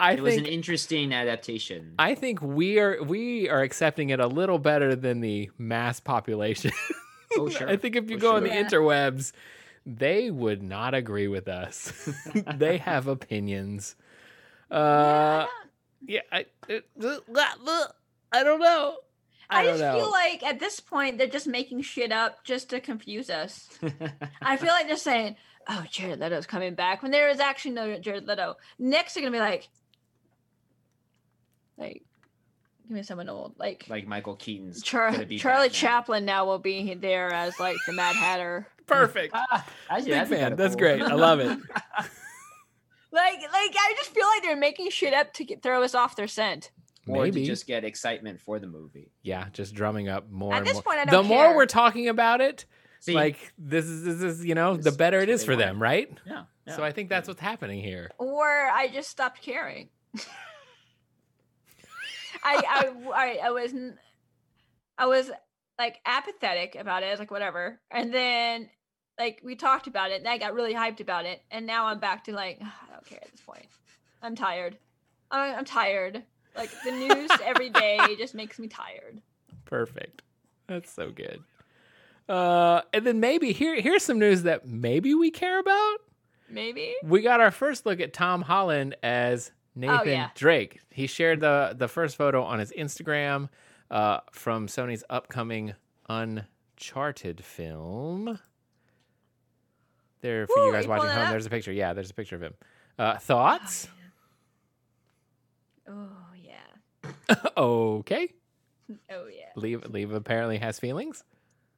[0.00, 1.94] I It was an interesting adaptation.
[1.98, 6.72] I think we are we are accepting it a little better than the mass population.
[7.36, 7.68] Oh, sure.
[7.68, 8.64] I think if you For go on the Yeah.
[8.64, 9.32] interwebs,
[9.84, 11.92] they would not agree with us.
[12.56, 13.94] they have opinions.
[14.70, 15.46] Uh,
[16.06, 16.86] yeah, I, it,
[18.32, 18.96] I don't know.
[19.50, 19.94] I, I, don't just know.
[19.98, 23.68] feel like at this point they're just making shit up just to confuse us.
[24.40, 25.34] I feel like they're saying,
[25.68, 28.56] "Oh, Jared Leto's coming back," when there is actually no Jared Leto.
[28.78, 29.68] Next, they're gonna be like,
[31.80, 32.02] like,
[32.86, 35.70] give me someone old, like, like Michael Keaton's Char- be Charlie Batman.
[35.70, 36.24] Chaplin.
[36.24, 38.68] Now will be there as like the Mad Hatter.
[38.86, 39.34] Perfect.
[39.36, 40.56] Ah, actually, Big that'd fan.
[40.56, 40.80] That's cool.
[40.80, 41.02] great.
[41.02, 41.58] I love it.
[43.12, 46.14] Like, like I just feel like they're making shit up to get, throw us off
[46.14, 46.70] their scent.
[47.08, 47.40] or Maybe.
[47.40, 49.10] to just get excitement for the movie.
[49.22, 50.82] yeah, just drumming up more At and this more.
[50.84, 51.56] point, I the don't more care.
[51.56, 52.66] we're talking about it,
[53.00, 55.56] See, like this is this is you know the better it that's is what for
[55.56, 56.08] they them, right?
[56.24, 56.76] yeah, yeah.
[56.76, 58.12] So I think that's what's happening here.
[58.18, 59.88] or I just stopped caring.
[62.42, 63.72] I, I, I, I was,
[64.98, 65.30] I was
[65.78, 67.06] like apathetic about it.
[67.06, 67.80] I was like, whatever.
[67.90, 68.68] And then,
[69.18, 71.42] like, we talked about it, and I got really hyped about it.
[71.50, 73.66] And now I'm back to like, I don't care at this point.
[74.22, 74.76] I'm tired.
[75.30, 76.22] I'm, I'm tired.
[76.56, 79.20] Like the news every day just makes me tired.
[79.64, 80.22] Perfect.
[80.66, 81.42] That's so good.
[82.28, 85.98] Uh, and then maybe here here's some news that maybe we care about.
[86.48, 86.94] Maybe.
[87.04, 90.28] We got our first look at Tom Holland as Nathan yeah.
[90.34, 90.80] Drake.
[90.90, 93.48] He shared the the first photo on his Instagram
[93.90, 95.74] uh, from Sony's upcoming
[96.08, 98.38] Uncharted film.
[100.22, 101.30] There for Woo, you guys you watching home.
[101.30, 101.72] There's a picture.
[101.72, 102.54] Yeah, there's a picture of him.
[102.98, 103.88] Uh, thoughts?
[105.88, 107.34] Oh yeah.
[107.56, 108.28] okay.
[109.08, 109.46] Oh yeah.
[109.54, 111.22] Leva Leva apparently has feelings.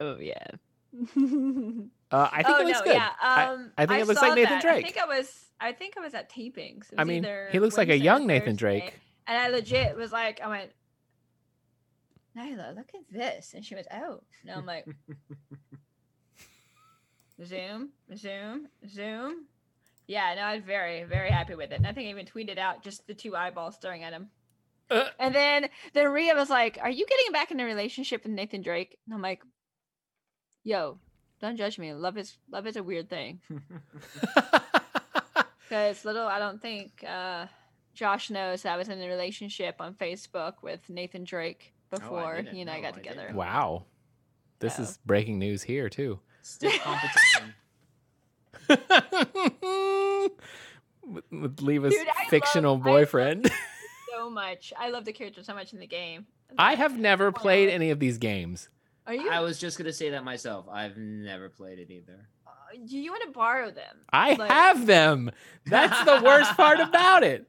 [0.00, 0.46] Oh yeah.
[2.12, 2.94] Uh, I think oh it looks no, good.
[2.94, 3.08] yeah.
[3.22, 4.62] I- Um, I think it looks like Nathan that.
[4.62, 4.84] Drake.
[4.84, 5.46] I think I was.
[5.62, 6.92] I think I was at tapings.
[6.92, 8.98] It I mean, he looks like a young Nathan Drake.
[9.26, 10.72] And I legit was like, I went,
[12.36, 14.20] Nyla, look at this, and she went, oh.
[14.44, 14.86] No, I'm like,
[17.44, 19.46] zoom, zoom, zoom.
[20.08, 21.76] Yeah, no, I was very, very happy with it.
[21.76, 24.30] And I think I even tweeted out just the two eyeballs staring at him.
[24.90, 25.08] Uh.
[25.18, 28.60] And then then Rhea was like, "Are you getting back in a relationship with Nathan
[28.60, 29.42] Drake?" And I'm like,
[30.64, 30.98] "Yo,
[31.40, 31.94] don't judge me.
[31.94, 33.40] Love is love is a weird thing."
[35.72, 37.46] Because little, I don't think uh,
[37.94, 42.54] Josh knows that I was in a relationship on Facebook with Nathan Drake before didn't
[42.54, 43.30] he and I got I didn't together.
[43.34, 43.84] wow.
[44.58, 44.84] This Yeah.
[44.84, 46.20] is breaking news here too.
[46.42, 47.54] Stiff competition.
[51.06, 53.50] with, with Leva's Dude, fictional love- boyfriend.
[54.14, 54.74] So much.
[54.78, 56.26] I love the character so much in the game.
[56.58, 57.40] I have never Wow.
[57.40, 58.68] played any of these games.
[59.06, 59.28] Are you?
[59.30, 60.66] I was just gonna say that myself.
[60.70, 62.28] I've never played it either.
[62.86, 63.98] Do you want to borrow them?
[64.12, 65.30] I Like- have them.
[65.66, 67.48] That's the worst part about it.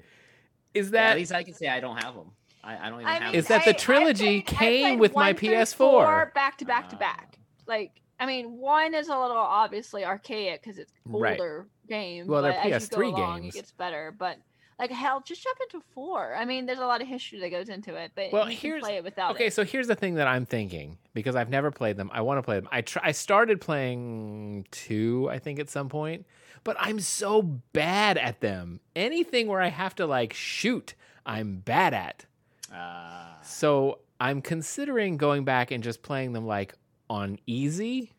[0.73, 2.31] Is Yeah, at least I can say I don't have them.
[2.63, 3.21] I, I don't even I have.
[3.23, 3.39] mean, them.
[3.39, 5.75] Is that the I- I trilogy played- came with my PS4.
[5.75, 6.99] four back to back to Ah.
[6.99, 7.37] back.
[7.67, 11.39] Like, I mean, one is a little obviously archaic because it's Right.
[11.39, 12.27] older game.
[12.27, 13.55] Well, they're but as PS3 along, games.
[13.55, 14.37] It gets better, but
[14.79, 16.35] like hell, just jump into four.
[16.35, 18.79] I mean, there's a lot of history that goes into it, but Well, you here's-
[18.81, 19.53] can play it without Okay, it.
[19.53, 22.09] so here's the thing that I'm thinking because I've never played them.
[22.13, 22.67] I want to play them.
[22.71, 26.25] I tr- I started playing two, I think, at some point,
[26.63, 28.79] but I'm so bad at them.
[28.95, 32.25] Anything where I have to like shoot, I'm bad at.
[32.73, 33.37] Ah.
[33.43, 36.73] So I'm considering going back and just playing them like
[37.09, 38.11] on easy,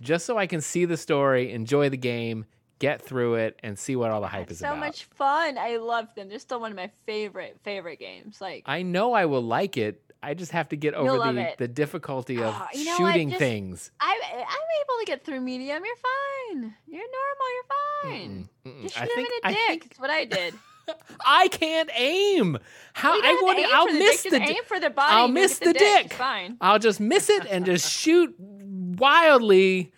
[0.00, 2.46] just so I can see the story, enjoy the game,
[2.78, 4.78] get through it, and see what all the hype It's is so about.
[4.80, 5.56] much fun.
[5.58, 6.28] I love them.
[6.28, 8.40] They're still one of my favorite favorite games.
[8.40, 10.00] Like, I know I will like it.
[10.22, 11.58] I just have to get over the, it.
[11.58, 13.90] the difficulty of Ah, you know shooting Just- things.
[14.00, 15.82] I I'm able to get through medium.
[15.84, 16.74] You're fine.
[16.86, 17.46] You're normal.
[17.54, 18.48] You're fine.
[18.66, 18.82] Mm-mm, mm-mm.
[18.84, 19.58] Just I shoot him in a dick.
[19.68, 20.54] think That's what I did.
[21.26, 22.58] I can't aim.
[22.94, 23.58] How I won't.
[23.74, 25.12] I'll the miss dick, the just di- aim for the body.
[25.14, 26.02] I'll miss get the dick.
[26.04, 26.12] dick.
[26.14, 26.56] Fine.
[26.60, 29.92] I'll just miss it and just shoot wildly.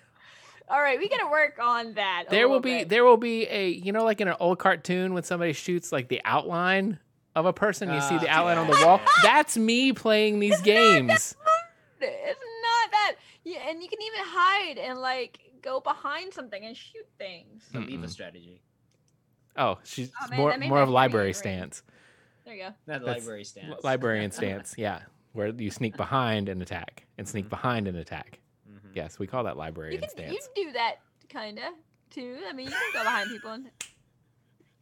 [0.68, 2.24] All right, we gotta work on that.
[2.30, 2.88] There will be bit.
[2.88, 6.08] there will be a you know like in an old cartoon when somebody shoots like
[6.08, 6.98] the outline
[7.34, 9.00] of a person, you see Ah, the outline on the wall.
[9.22, 11.34] That's me playing these games.
[12.00, 13.16] It's not that.
[13.44, 17.64] Yeah, and you can even hide and like go behind something and shoot things.
[17.72, 18.10] The Leva Mm-mm.
[18.10, 18.62] strategy.
[19.56, 21.82] Oh, she's Oh, man, more more of library rate stance.
[22.44, 22.68] There you go.
[22.86, 23.84] That That's library stance.
[23.84, 25.00] Librarian stance, yeah,
[25.32, 27.50] where you sneak behind and attack, and sneak Mhm.
[27.50, 28.40] behind and attack.
[28.96, 30.32] Yes, we call that You librarian can stance.
[30.32, 30.96] you do that
[31.28, 31.70] kinda
[32.10, 32.38] too.
[32.48, 33.70] I mean, you can go behind people and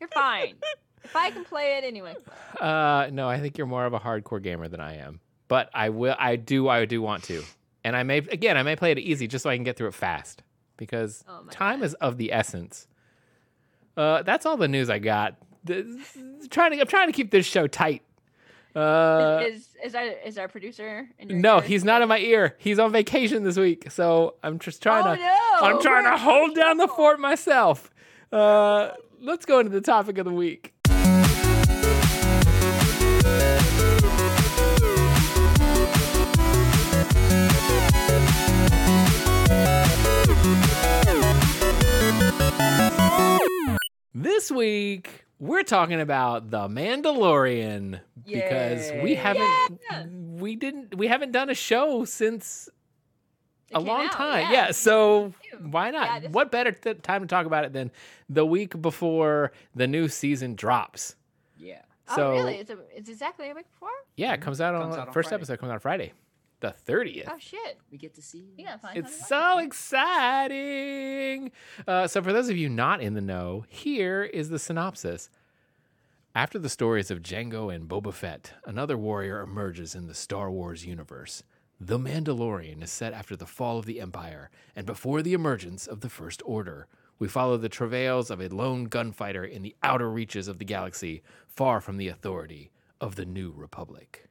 [0.01, 0.55] you're fine.
[1.03, 2.15] if I can play it anyway.
[2.61, 5.21] Uh, no, I think you're more of a hardcore gamer than I am.
[5.49, 7.43] But I will, I do, I do want to,
[7.83, 9.89] and I may again, I may play it easy just so I can get through
[9.89, 10.43] it fast
[10.77, 11.85] because Oh time God.
[11.87, 12.87] is of the essence.
[13.97, 15.37] Uh, that's all the news I got.
[15.65, 16.01] The-
[16.51, 18.03] trying to, I'm trying to keep this show tight.
[18.75, 21.09] Uh, is is our is our producer?
[21.29, 21.63] no, ear?
[21.63, 22.57] he's not in my ear.
[22.59, 25.21] He's on vacation this week, so I'm just trying oh, to.
[25.21, 25.69] No.
[25.69, 27.91] I'm trying to Where- hold down the fort myself.
[28.33, 30.75] Uh, let's go into the topic of the week.
[44.17, 50.07] This week, we're talking about The Mandalorian because we haven't Yeah.
[50.07, 52.69] we didn't we haven't done a show since
[53.71, 54.43] It a long out, time.
[54.53, 54.71] Yeah, yeah.
[54.73, 56.23] so why not?
[56.23, 57.91] Yeah, what better th- time to talk about it than
[58.29, 61.17] the week before the new season drops?
[61.59, 61.83] Yeah.
[62.09, 62.57] Oh, So really?
[62.57, 63.89] It's, a, it's exactly a week before?
[64.17, 65.41] yeah, it comes out on, Comes out on first Friday.
[65.41, 66.13] episode comes out on Friday,
[66.61, 67.29] the thirtieth.
[67.31, 67.79] Oh, shit.
[67.91, 68.45] We get to see.
[68.57, 69.65] You gotta It's so watch.
[69.67, 71.51] exciting.
[71.87, 75.31] Uh, so, for those of you not in the know, here is the synopsis.
[76.35, 80.85] After the stories of Jango and Boba Fett, another warrior emerges in the Star Wars
[80.85, 81.45] universe.
[81.81, 86.01] The Mandalorian is set after the fall of the Empire and before the emergence of
[86.01, 86.87] the First Order.
[87.19, 91.23] We follow the travails of a lone gunfighter in the outer reaches of the galaxy,
[91.47, 94.27] far from the authority of the New Republic.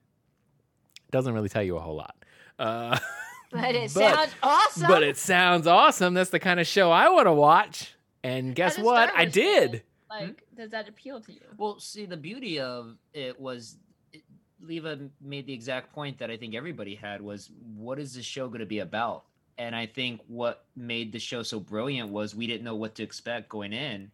[1.14, 2.16] Doesn't really tell you a whole lot.
[2.60, 3.00] Uh,
[3.52, 4.88] But it but- sounds awesome.
[4.88, 6.16] but it sounds awesome.
[6.16, 7.94] That's the kind of show I want to watch.
[8.24, 9.12] And guess what?
[9.16, 9.84] I did.
[10.10, 11.42] fan, Like, does that appeal to you?
[11.58, 13.78] Well, see, the beauty of it was
[14.12, 14.24] it,
[14.60, 18.48] Leva made the exact point that I think everybody had was what is this show
[18.48, 19.26] going to be about?
[19.60, 23.04] And I think what made the show so brilliant was we didn't know what to
[23.04, 24.10] expect going in.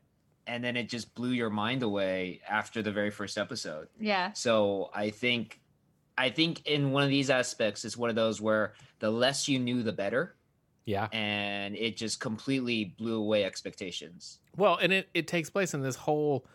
[0.47, 3.87] and then it just blew your mind away after the very first episode.
[4.01, 4.33] Yeah.
[4.33, 5.58] So I think,
[6.19, 9.57] I think in one of these aspects, it's one of those where the less you
[9.57, 10.35] knew, the better,
[10.85, 11.07] Yeah.
[11.13, 14.39] and it just completely blew away expectations.
[14.57, 16.45] Well, and it, it takes place in this whole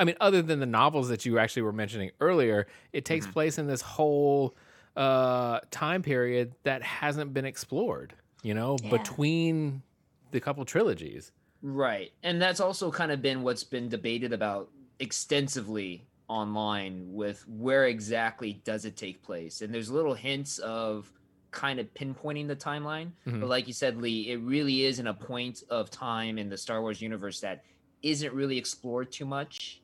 [0.00, 3.32] I mean, other than the novels that you actually were mentioning earlier, it takes Mhm.
[3.32, 4.54] place in this whole
[4.96, 8.90] uh time period that hasn't been explored, you know, Yeah.
[8.90, 9.82] between
[10.30, 11.32] the couple trilogies.
[11.62, 12.12] Right.
[12.22, 18.60] And that's also kind of been what's been debated about extensively online with where exactly
[18.64, 19.62] does it take place.
[19.62, 21.10] And there's little hints of
[21.50, 23.12] kind of pinpointing the timeline.
[23.26, 23.40] Mhm.
[23.40, 26.58] But like you said, Lee, it really is in a point of time in the
[26.58, 27.64] Star Wars universe that
[28.02, 29.80] isn't really explored too much.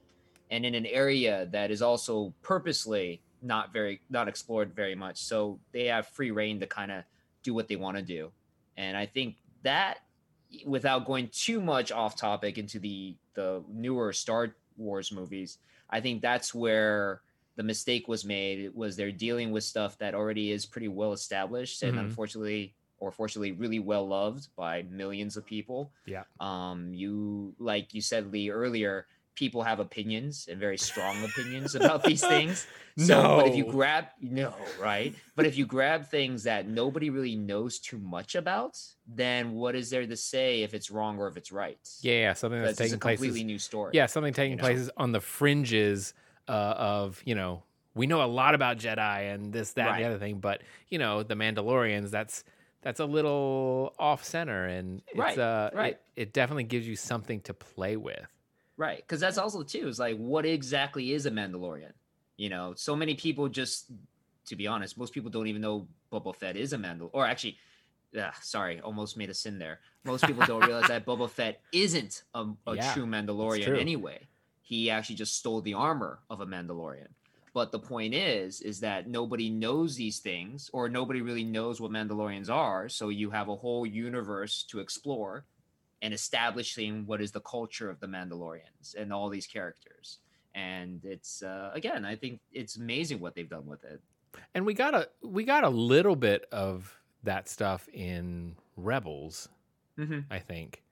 [0.51, 5.19] And in an area that is also purposely not very not explored very much.
[5.19, 7.05] So they have free reign to kind of
[7.43, 8.31] do what they want to do.
[8.77, 10.01] And I think that
[10.67, 15.59] without going too much off topic into the the newer Star Wars movies,
[15.91, 17.21] I think that's where
[17.57, 18.75] the mistake was made.
[18.75, 22.01] Was they're dealing with stuff that already is pretty well established and Mhm.
[22.01, 25.91] unfortunately or fortunately really well loved by millions of people.
[26.07, 26.25] Yeah.
[26.41, 32.05] Um you like you said Lee earlier, people have opinions and very strong opinions about
[32.05, 32.67] these things.
[32.97, 35.15] So, but if you grab, no, right?
[35.35, 39.91] But if you grab things that nobody really knows too much about, then what is
[39.91, 41.79] there to say if it's wrong or if it's right?
[42.03, 43.19] Yeah, yeah, something that's Because it's a taking place.
[43.19, 43.91] completely new story.
[43.95, 44.63] Yeah, something taking you know?
[44.63, 46.15] place on the fringes
[46.49, 47.63] uh, of you know
[47.95, 50.99] we know a lot about Jedi and this, that, and the other thing, but you
[50.99, 52.11] know the Mandalorians.
[52.11, 52.45] That's
[52.83, 55.93] that's a little off center, and it's, Right, uh, right.
[56.17, 58.27] It, it definitely gives you something to play with.
[58.77, 58.99] Right.
[58.99, 61.93] Because that's also too is like what exactly is a Mandalorian?
[62.37, 63.91] You know, so many people just
[64.47, 67.57] to be honest, most people don't even know Boba Fett is a Mandal or actually
[68.43, 69.81] sorry, almost made a sin there.
[70.05, 73.79] Most people don't realize that Boba Fett isn't a, a Yeah, true Mandalorian true.
[73.79, 74.21] anyway.
[74.63, 77.09] He actually just stole the armor of a Mandalorian.
[77.53, 81.93] But the point is, is that nobody knows these things, or nobody really knows what
[81.93, 82.89] Mandalorians are.
[82.89, 85.45] So you have a whole universe to explore
[86.03, 90.19] and establishing what is the culture of the Mandalorians and all these characters.
[90.55, 94.01] And it's uh, again, I think it's amazing what they've done with it.
[94.55, 99.49] And we got a we got a little bit of that stuff in Rebels,
[99.99, 100.21] Mm-hmm.
[100.31, 100.83] I think.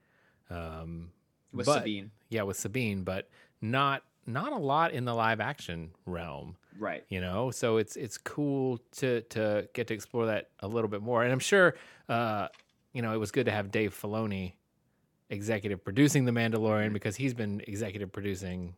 [0.50, 1.10] Um,
[1.52, 3.28] With but- Sabine, yeah, with Sabine, but
[3.60, 6.56] not not a lot in the live action realm.
[6.78, 7.04] right?
[7.08, 11.02] you know so it's it's cool to to get to explore that a little bit
[11.02, 11.74] more and i'm sure
[12.08, 12.46] uh
[12.92, 14.52] you know it was good to have dave filoni
[15.32, 16.92] executive producing the mandalorian Mhm.
[16.92, 18.74] because he's been executive producing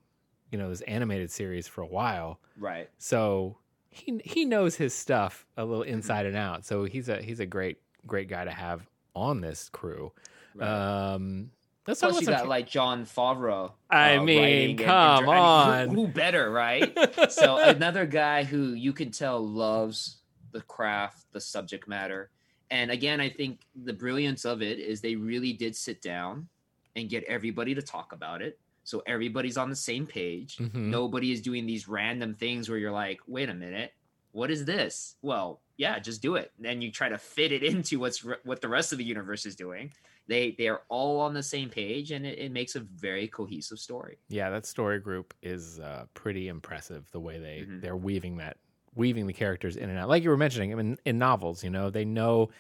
[0.51, 2.89] you know this animated series for a while Right.
[2.99, 3.59] so
[3.91, 7.47] he he knows his stuff a little inside and out so he's a he's a
[7.47, 8.87] great great guy to have
[9.17, 10.13] on this crew
[10.55, 10.69] right.
[10.69, 11.51] um
[11.87, 13.73] let's Plus, you got like Jon Favreau.
[13.91, 15.89] I uh, mean, writing and- and come I mean, on.
[15.91, 16.97] who, who better, right?
[17.31, 20.17] so another guy who you can tell loves
[20.53, 22.31] the craft, the subject matter,
[22.71, 26.49] and again, I think the brilliance of it is they really did sit down
[26.97, 28.59] and get everybody to talk about it.
[28.85, 30.57] So everybody's on the same page.
[30.59, 30.75] Mhm.
[30.75, 33.93] Nobody is doing these random things where you're like, wait a minute,
[34.33, 35.17] what is this?
[35.23, 36.53] Well, yeah, just do it.
[36.57, 39.05] And then you try to fit it into what's re- what the rest of the
[39.05, 39.93] universe is doing.
[40.27, 43.79] They they are all on the same page, and it, it makes a very cohesive
[43.79, 44.19] story.
[44.29, 47.11] Yeah, that story group is uh, pretty impressive.
[47.11, 47.81] The way they Mhm.
[47.83, 48.57] they're weaving that
[48.97, 50.73] weaving the characters in and out, like you were mentioning.
[50.73, 52.51] I mean, in novels, you know, they know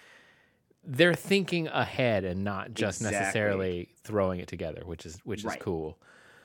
[0.86, 3.18] they're thinking ahead and not just Exactly.
[3.20, 5.98] necessarily throwing it together, which is which is cool.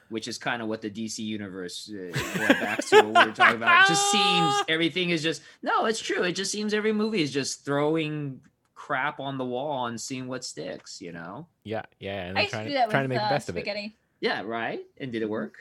[0.09, 3.35] Which is kind of what the DC universe uh, going back to what we were
[3.35, 3.83] talking about.
[3.85, 6.23] It just seems everything is just no, it's true.
[6.23, 8.41] It just seems every movie is just throwing
[8.73, 11.01] crap on the wall and seeing what sticks.
[11.01, 11.47] You know?
[11.63, 13.29] Yeah, yeah, and I they're used to do that trying to with make the uh,
[13.29, 13.91] best of it.
[14.21, 14.79] Yeah, right.
[14.97, 15.55] And did it work?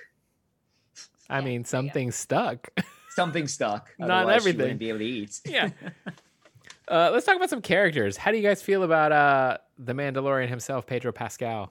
[1.28, 1.92] I Yeah, mean, there you some go.
[1.92, 2.68] things stuck.
[3.18, 3.92] Something stuck.
[3.98, 4.60] Not otherwise you everything.
[4.60, 5.40] wouldn't be able to eat.
[5.46, 5.70] yeah.
[6.90, 8.16] Uh, let's talk about some characters.
[8.16, 11.70] How do you guys feel about uh, the Mandalorian himself, Pedro Pascal?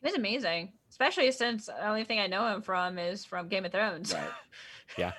[0.00, 3.64] He was amazing, especially since the only thing I know him from is from Game
[3.64, 4.14] of Thrones.
[4.14, 4.22] Right.
[4.96, 5.12] Yeah.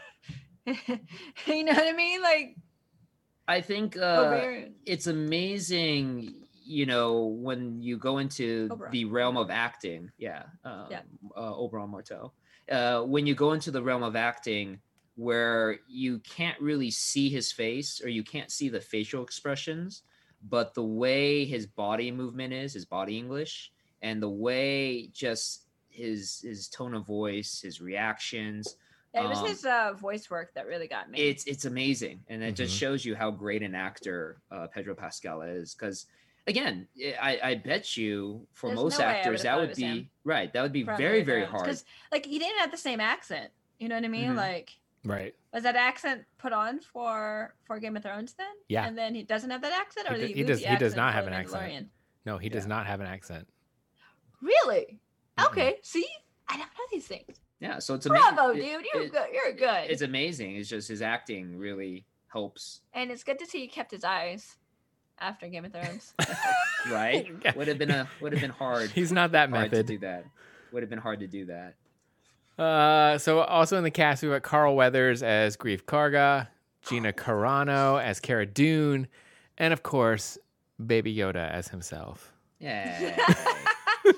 [1.46, 2.22] you know what I mean?
[2.22, 2.56] Like
[3.46, 4.72] I think uh, Oberyn.
[4.86, 8.92] it's amazing you know when you go into Oberyn.
[8.92, 11.02] the realm of acting yeah um, Yeah.
[11.36, 12.34] uh, oberyn martell
[12.72, 14.80] uh, when you go into the realm of acting
[15.18, 20.04] where you can't really see his face or you can't see the facial expressions
[20.44, 26.42] but the way his body movement is his body english and the way just his
[26.42, 28.78] his tone of voice his reactions
[29.14, 31.34] Yeah, it was Um, his uh, voice work that really got me.
[31.34, 32.76] it's it's amazing and it just Mhm.
[32.76, 36.06] shows you how great an actor uh, pedro pascal is because
[36.46, 36.88] again,
[37.20, 40.12] I, I bet you for There's most no actors that would be him.
[40.24, 40.52] right.
[40.54, 41.50] That would be from very very hard.
[41.50, 41.80] hard.
[41.80, 43.54] 'Cause, like he didn't have the same accent.
[43.80, 44.36] You know what I mean?
[44.36, 44.36] Mhm.
[44.36, 45.36] Like Right.
[45.54, 48.48] was that accent put on for for Game of Thrones then?
[48.68, 48.86] Yeah.
[48.86, 51.14] And then he doesn't have that accent, or He he, he does- he does not
[51.14, 51.88] have an accent.
[52.26, 53.48] No, he does not have an accent.
[54.42, 55.00] Really?
[55.38, 55.46] Mm-mm.
[55.48, 55.78] Okay.
[55.82, 56.06] See,
[56.48, 57.40] I don't know these things.
[57.60, 58.36] yeah, so it's amazing.
[58.36, 58.86] Bravo, It- dude.
[58.94, 59.28] You're it- good.
[59.34, 59.90] You're good.
[59.90, 60.56] It's amazing.
[60.56, 62.82] It's just his acting really helps.
[62.94, 64.58] and it's good to see he kept his eyes
[65.20, 66.14] after Game of Thrones.
[66.92, 67.28] Right?
[67.58, 68.92] would have been a would have been hard.
[68.92, 69.88] He's not that hard to method.
[69.88, 70.26] do that.
[70.72, 71.74] Would have been hard to do that.
[72.58, 76.48] Uh, so also in the cast we've got Carl Weathers as Greef Karga,
[76.88, 79.08] Gina Carano as Cara Dune,
[79.58, 80.38] and of course
[80.84, 82.34] Baby Yoda as himself.
[82.60, 83.16] Yeah.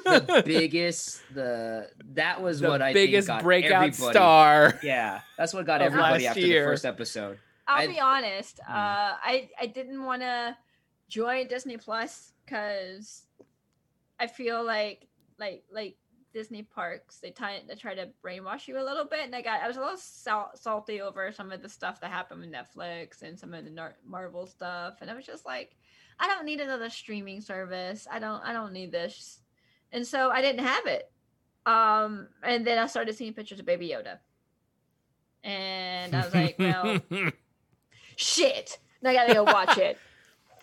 [0.05, 4.13] the biggest the that was the what I biggest think got breakout everybody.
[4.13, 4.79] star.
[4.83, 6.63] Yeah, that's what got everybody last after year.
[6.63, 7.39] the first episode.
[7.67, 8.59] I'll I- be honest.
[8.59, 8.69] Mm.
[8.69, 10.55] Uh, I I didn't want to
[11.09, 13.23] join Disney Plus because
[14.19, 15.07] I feel like
[15.39, 15.95] like like
[16.33, 19.61] Disney parks they try they try to brainwash you a little bit, and I got
[19.61, 23.21] I was a little sal- salty over some of the stuff that happened with Netflix
[23.21, 25.75] and some of the Nar- Marvel stuff, and I was just like,
[26.19, 28.07] I don't need another streaming service.
[28.11, 29.39] I don't I don't need this,
[29.91, 31.11] and so I didn't have it.
[31.65, 34.19] Um, and then I started seeing pictures of Baby Yoda,
[35.43, 36.99] and I was like, well
[38.15, 38.77] shit.
[39.01, 39.97] Now I gotta go watch it.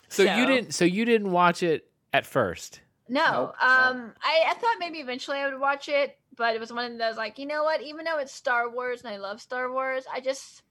[0.08, 0.74] so you didn't.
[0.74, 2.80] So you didn't watch it at first.
[3.09, 3.68] No, Nope, no.
[3.68, 6.98] um, I, I thought maybe eventually I would watch it, but it was one of
[6.98, 7.82] those like, you know what?
[7.82, 10.62] Even though it's Star Wars and I love Star Wars, I just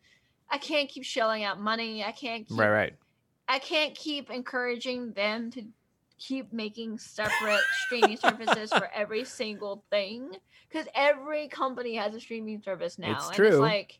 [0.49, 2.03] I can't keep shelling out money.
[2.03, 2.69] I can't keep, Right.
[2.69, 2.93] Right.
[3.47, 5.63] I can't keep encouraging them to
[6.17, 10.31] keep making separate streaming services for every single thing
[10.67, 13.13] because every company has a streaming service now.
[13.13, 13.47] It's and true.
[13.47, 13.99] It's like,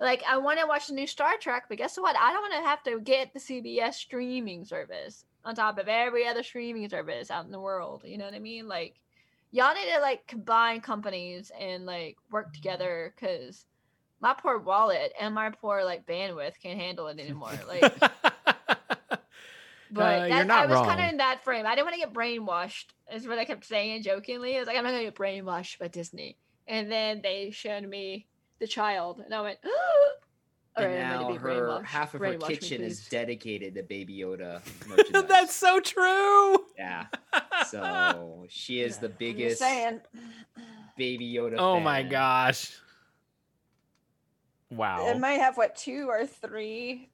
[0.00, 2.16] like I want to watch the new Star Trek, but guess what?
[2.18, 6.26] I don't want to have to get the CBS streaming service on top of every
[6.26, 8.02] other streaming service out in the world.
[8.04, 8.68] You know what I mean?
[8.68, 9.00] Like,
[9.52, 13.64] y'all need to like combine companies and like work together because
[14.20, 17.58] my poor wallet and my poor like bandwidth can't handle it anymore.
[17.66, 17.94] Like.
[19.88, 21.64] But Uh, that, you're not I was kind of in that frame.
[21.64, 24.56] I didn't want to get brainwashed, is what I kept saying jokingly.
[24.56, 26.36] I was like, I'm not going to get brainwashed by Disney.
[26.66, 28.26] And then they showed me
[28.58, 29.70] the child, and I went, All
[30.76, 33.74] and right, now ready to be her half of her Brainwash me, kitchen is dedicated
[33.76, 35.24] to Baby Yoda merchandise.
[35.28, 36.64] That's so true.
[36.78, 37.06] yeah.
[37.68, 40.00] So she is the biggest saying.
[40.96, 41.56] Baby Yoda.
[41.58, 42.72] oh my gosh.
[44.70, 45.08] Wow.
[45.08, 47.10] It might have what two or three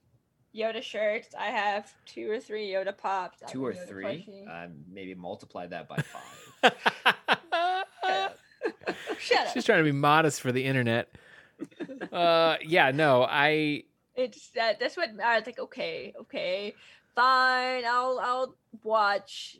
[0.55, 1.33] Yoda shirts.
[1.39, 3.41] I have two or three Yoda pops.
[3.43, 4.05] I Two or Yoda three.
[4.05, 4.47] plushie.
[4.47, 6.73] Uh, maybe multiply that by five.
[9.19, 9.53] Shut up.
[9.53, 11.09] She's trying to be modest for the internet.
[12.11, 13.83] Uh, yeah, no, I
[14.15, 14.79] It's that.
[14.79, 15.57] That's what I was like.
[15.57, 16.75] Okay, okay,
[17.15, 17.85] fine.
[17.85, 19.57] I'll I'll watch.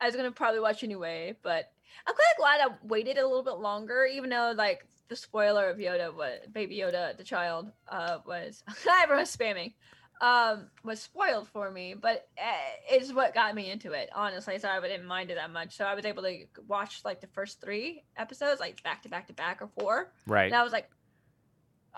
[0.00, 1.70] I was gonna probably watch anyway, but
[2.06, 5.68] I'm kind of glad I waited a little bit longer, even though like the spoiler
[5.68, 8.64] of Yoda, what Baby Yoda, the child, uh, was
[9.02, 9.74] everyone's spamming,
[10.22, 11.94] um, was spoiled for me.
[11.94, 14.58] But uh, it's what got me into it, honestly.
[14.58, 15.76] So I didn't mind it that much.
[15.76, 19.26] So I was able to watch like the first three episodes, like back to back
[19.26, 20.12] to back or four.
[20.26, 20.46] right.
[20.46, 20.88] And I was like,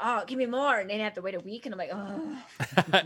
[0.03, 0.79] oh, give me more.
[0.79, 1.67] And then I have to wait a week.
[1.67, 2.37] And I'm like, oh.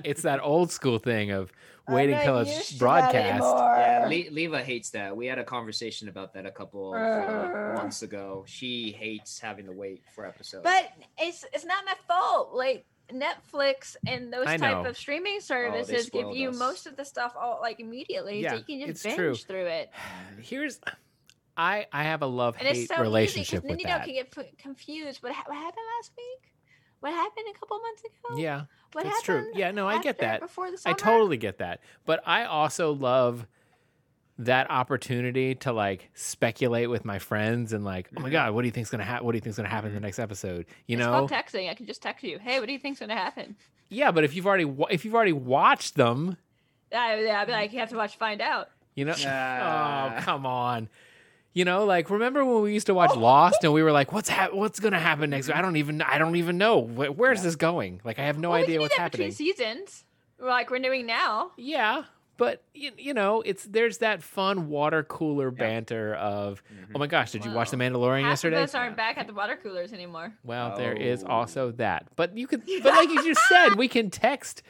[0.04, 1.52] it's that old school thing of
[1.88, 3.42] waiting I'm till it's used to that broadcast.
[3.42, 5.16] Yeah, Le- Leva hates that.
[5.16, 7.72] We had a conversation about that a couple of uh, Uh.
[7.76, 8.44] months ago.
[8.46, 10.64] She hates having to wait for episodes.
[10.64, 12.54] But it's it's not my fault.
[12.54, 14.90] Like Netflix and those I type know.
[14.90, 16.58] of streaming services give you us.
[16.58, 19.34] most of the stuff all like immediately, Yeah, so you can just binge true.
[19.34, 19.90] through it.
[20.42, 20.78] Here's
[21.56, 23.86] I I have a love And it's hate so easy relationship because then with you
[23.86, 25.22] don't can get confused.
[25.22, 26.52] What, ha- what happened last week?
[27.00, 28.36] What happened a couple months ago?
[28.38, 29.46] Yeah, what that's true.
[29.54, 30.40] Yeah, no, I get that.
[30.40, 31.80] Before the I totally get that.
[32.04, 33.46] But I also love
[34.40, 38.32] that opportunity to like speculate with my friends and like, oh my Mhm.
[38.32, 39.26] god, what do you think's gonna happen?
[39.26, 40.04] What do you think's gonna happen in the Mhm.
[40.04, 40.66] next episode?
[40.86, 41.12] You it's know?
[41.12, 41.68] called texting.
[41.68, 42.38] I can just text you.
[42.38, 43.56] Hey, what do you think's gonna happen?
[43.88, 46.36] yeah, but if you've already wa- if you've already watched them,
[46.94, 48.68] I, I'd be like, you have to watch, to find out.
[48.94, 50.16] you know, Ah.
[50.18, 50.88] oh come on.
[51.58, 54.28] You know, like remember when we used to watch Lost and we were like, "What's
[54.28, 56.00] hap- What's gonna happen next?" I don't even.
[56.02, 56.82] I don't even know.
[56.82, 57.44] Wh- Where's Yeah.
[57.46, 58.00] this going?
[58.04, 59.30] Like, I have no Well, idea what's happening.
[59.30, 60.04] Between seasons,
[60.38, 61.50] like we're doing now.
[61.56, 62.04] Yeah,
[62.36, 66.92] but you, you know, it's there's that fun water cooler banter of, Mhm.
[66.94, 68.58] oh my gosh, did you watch The Mandalorian Half yesterday?
[68.58, 70.34] of us aren't back at the water coolers anymore.
[70.44, 71.28] Well, there is Oh.
[71.28, 72.06] also that.
[72.14, 74.62] But you could, but like you just said, we can text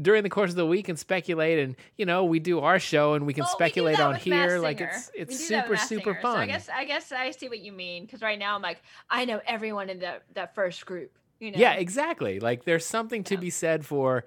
[0.00, 3.14] during the course of the week and speculate, and you know, we do our show
[3.14, 4.58] and we can Well, speculate that on here.
[4.58, 6.36] Like it's it's super super fun.
[6.36, 8.82] So I guess I guess I see what you mean because right now I'm like
[9.08, 11.12] I know everyone in that that first group.
[11.38, 11.58] You know.
[11.58, 12.38] Yeah, exactly.
[12.40, 13.40] Like there's something to Yeah.
[13.40, 14.24] be said for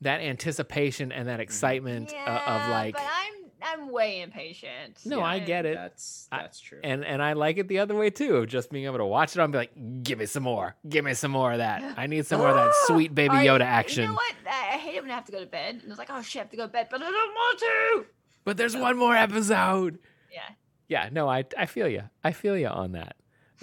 [0.00, 4.98] that anticipation and that excitement uh, of Yeah, like But I'm I'm way impatient.
[5.04, 5.74] No, I get it.
[5.74, 6.78] That's I- that's true.
[6.84, 9.34] And and I like it the other way too, of just being able to watch
[9.34, 10.76] it on and be like, give me some more.
[10.88, 11.94] Give me some more of that.
[11.98, 14.02] I need some more of that sweet baby Yoda You action.
[14.02, 14.34] You know what?
[14.46, 15.80] I I hate it when I have to go to bed.
[15.82, 17.58] And it's like, oh shit, I have to go to bed, but I don't want
[17.58, 18.06] to.
[18.44, 19.98] But there's one more episode.
[20.32, 20.40] Yeah.
[20.88, 22.02] Yeah, no, I I feel you.
[22.24, 23.16] I feel you on that.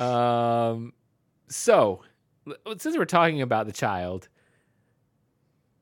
[0.03, 0.93] Um,
[1.47, 2.01] so
[2.77, 4.27] since we're talking about the child,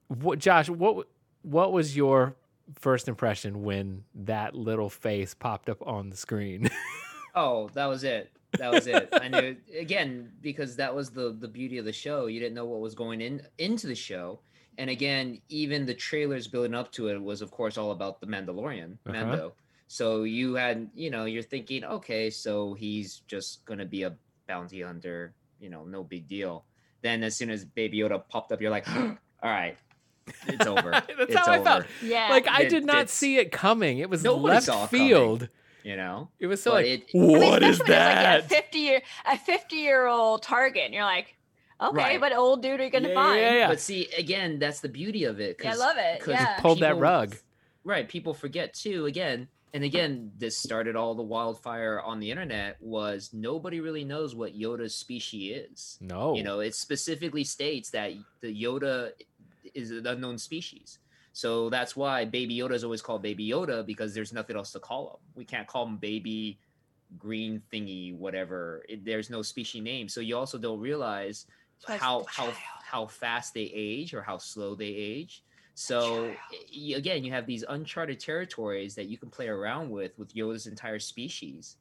[0.08, 1.08] what Josh, what
[1.42, 2.36] what was your
[2.76, 6.70] first impression when that little face popped up on the screen?
[7.36, 8.32] Oh, that was it.
[8.60, 9.10] That was it.
[9.12, 12.28] I knew again because that was the the beauty of the show.
[12.28, 14.40] You didn't know what was going in into the show,
[14.78, 18.28] and again, even the trailers building up to it was, of course, all about the
[18.28, 19.14] Mandalorian, Uh-huh.
[19.26, 19.54] Mando.
[19.88, 24.14] So you had, you know, you're thinking, okay, so he's just gonna be a
[24.48, 26.66] bounty hunter, you know, no big deal.
[27.02, 29.76] Then as soon as Baby Yoda popped up, you're like, all right,
[30.48, 30.92] it's over.
[30.92, 31.86] That's it's how I felt.
[32.02, 32.30] Yeah.
[32.30, 34.00] like I It- did not see it coming.
[34.00, 35.08] It was Nobody left saw it coming.
[35.08, 35.50] field.
[35.84, 37.90] You know, It was so But like, it- I mean, what is especially when it's
[37.90, 38.34] that?
[38.36, 41.36] Like a fifty year, a fifty year old target, and you're like,
[41.82, 42.22] okay, Right.
[42.22, 43.42] what old dude are you gonna Yeah, find?
[43.42, 43.68] yeah, yeah.
[43.68, 45.58] but see, again, that's the beauty of it.
[45.60, 46.20] Yeah, I 'cause- love it.
[46.22, 46.58] 'cause Yeah.
[46.60, 47.36] Pulled that rug.
[47.86, 52.78] right people forget too again and again this started all the wildfire on the internet
[52.80, 56.34] was nobody really knows what yoda's species is No.
[56.34, 59.12] you know it specifically states that the yoda
[59.74, 61.00] is an unknown species.
[61.34, 64.80] So that's why baby yoda is always called baby yoda because there's nothing else to
[64.80, 65.32] call him.
[65.36, 66.60] We can't call him baby
[67.18, 68.84] green thingy whatever.
[68.88, 70.08] It, there's no species name.
[70.08, 71.48] So you also don't realize
[71.90, 72.52] it's how how
[72.84, 75.44] how fast they age or how slow they age.
[75.76, 76.32] So
[76.96, 81.00] again, you have these uncharted territories that you can play around with with Yoda's entire
[81.00, 81.78] species,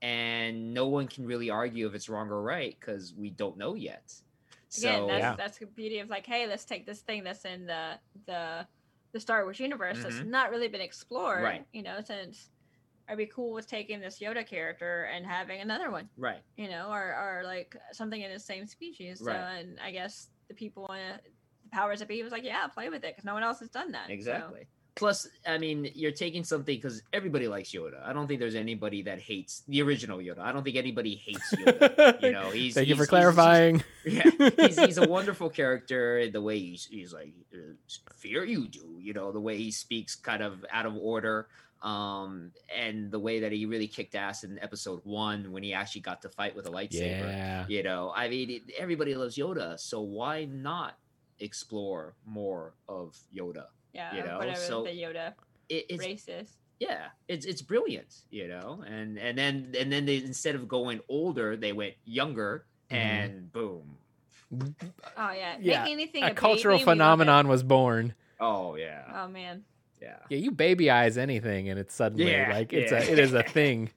[0.00, 3.74] and no one can really argue if it's wrong or right because we don't know
[3.74, 4.14] yet.
[4.76, 5.36] Again, So that's Yeah.
[5.36, 8.66] that's the beauty of like, hey, let's take this thing that's in the the
[9.12, 10.28] the Star Wars universe that's Mhm.
[10.28, 11.42] not really been explored.
[11.42, 11.66] Right.
[11.72, 12.50] You know, since
[13.08, 16.08] I'd be cool with taking this Yoda character and having another one.
[16.16, 19.18] right, You know, or or like something in the same species.
[19.18, 19.58] So, Right.
[19.58, 21.20] and I guess the people in
[21.64, 23.68] the powers that be was like, yeah, play with it because no one else has
[23.68, 24.06] done that.
[24.06, 24.68] So, exactly.
[24.94, 28.06] Plus, I mean, you're taking something because everybody likes Yoda.
[28.06, 30.40] I don't think there's anybody that hates the original Yoda.
[30.40, 32.20] I don't think anybody hates Yoda.
[32.22, 33.82] you know, he's Thank you for he's- he's- clarifying.
[34.04, 34.30] yeah,
[34.66, 36.28] he's, he's a wonderful character.
[36.30, 37.72] The way he's he's like uh,
[38.16, 41.48] fear you do, you know, the way he speaks kind of out of order,
[41.82, 46.02] um, and the way that he really kicked ass in episode one when he actually
[46.02, 47.26] got to fight with a lightsaber.
[47.32, 47.64] yeah.
[47.66, 50.98] You know, I mean, it, everybody loves Yoda, so why not
[51.40, 53.64] explore more of Yoda?
[53.92, 55.34] Yeah, You know, whatever so the Yoda
[55.68, 56.56] It, it's race is.
[56.80, 61.00] yeah, it's it's brilliant, you know, and and then and then they instead of going
[61.08, 62.96] older, they went younger, Mhm.
[62.96, 63.98] and boom.
[65.16, 66.98] Oh yeah, Yeah, Make anything A cultural baby, we love it.
[66.98, 68.14] phenomenon was born.
[68.40, 69.64] Oh yeah, Oh man.
[70.00, 70.16] yeah.
[70.28, 72.98] Yeah, you baby eyes anything, and it's suddenly Yeah, like it's yeah.
[73.02, 73.90] a it is a thing.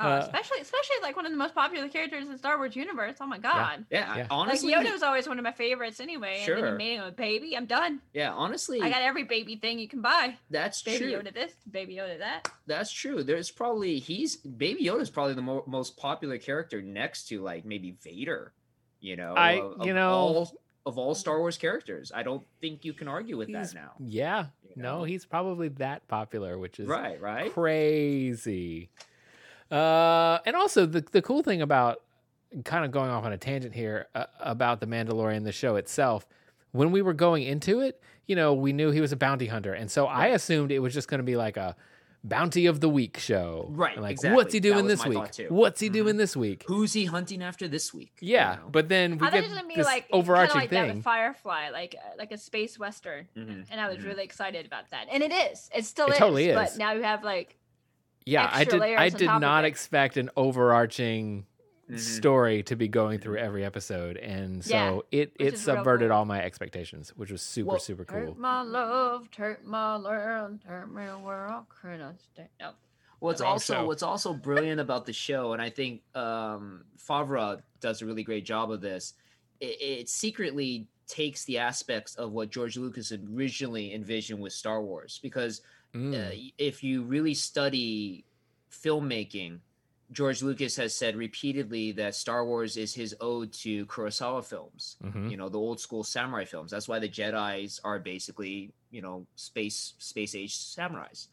[0.00, 3.16] Oh, Uh, especially especially like one of the most popular characters in Star Wars universe.
[3.20, 3.84] Oh my god.
[3.90, 4.26] Yeah, Yeah.
[4.30, 6.38] honestly, like Yoda was always one of my favorites anyway.
[6.40, 6.72] And then Sure.
[6.72, 7.56] you made him a baby.
[7.56, 8.00] I'm done.
[8.12, 10.36] yeah, honestly, I got every baby thing you can buy.
[10.50, 11.12] that's Baby true.
[11.14, 12.48] Yoda this, Baby Yoda that.
[12.66, 13.22] That's true.
[13.24, 17.64] There's probably he's Baby Yoda is probably the mo- most popular character next to like
[17.64, 18.52] maybe Vader.
[19.00, 20.52] You know, I- of, you of know- all,
[20.86, 23.92] of all Star Wars characters, I don't think you can argue with He's- that now.
[23.98, 27.52] Yeah, You no, he's probably that popular, which is Right, right.
[27.52, 28.88] crazy.
[29.70, 32.02] Uh, and also the the cool thing about
[32.64, 36.26] kind of going off on a tangent here uh, about the Mandalorian, the show itself.
[36.72, 39.74] When we were going into it, you know, we knew he was a bounty hunter,
[39.74, 41.76] and so I assumed it was just going to be like a
[42.24, 43.68] bounty of the week show.
[43.70, 44.36] Right, Like, exactly.
[44.36, 45.22] what's he doing this week?
[45.50, 45.92] What's he Mhm.
[45.92, 46.64] doing this week?
[46.66, 48.12] Who's he hunting after this week?
[48.20, 48.68] You Yeah, know?
[48.70, 50.86] but then we I get it was gonna be this like overarching kinda like that
[50.88, 50.96] thing.
[50.96, 54.06] with Firefly, like uh, like a space western, Mhm, and I was mhm.
[54.06, 55.06] really excited about that.
[55.10, 55.70] And it is.
[55.74, 56.18] It still It is.
[56.18, 57.56] totally But now you have like
[58.28, 58.82] yeah, I did.
[58.82, 61.46] I did not expect an overarching
[61.90, 61.98] Mhm.
[61.98, 65.76] story to be going through every episode, and so Yeah, it which it is real
[65.76, 66.18] subverted cool.
[66.18, 68.18] all my expectations, which was super Well, super cool.
[68.18, 72.48] hurt my love, hurt my land, hurt me where I couldn't stay.
[72.60, 72.72] No.
[73.20, 73.86] What's also so.
[73.86, 78.44] what's also brilliant about the show, and I think um, Favreau does a really great
[78.44, 79.14] job of this.
[79.60, 85.18] It, it secretly takes the aspects of what George Lucas originally envisioned with Star Wars,
[85.22, 85.62] because
[85.94, 86.14] Mm.
[86.14, 88.24] uh, if you really study
[88.70, 89.60] filmmaking,
[90.12, 95.30] George Lucas has said repeatedly that Star Wars is his ode to Kurosawa films Mhm.
[95.30, 99.26] you know the old school samurai films that's why the jedis are basically you know
[99.36, 101.28] space space age samurais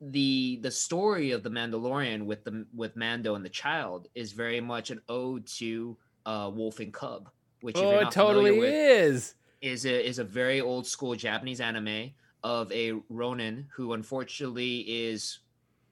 [0.00, 4.60] the the story of the mandalorian with the with mando and the child is very
[4.60, 5.96] much an ode to
[6.26, 7.28] uh wolf and cub
[7.60, 9.34] which if Oh, it totally with is.
[9.60, 12.12] is a is a very old school japanese anime
[12.42, 15.38] of a Ronin who unfortunately is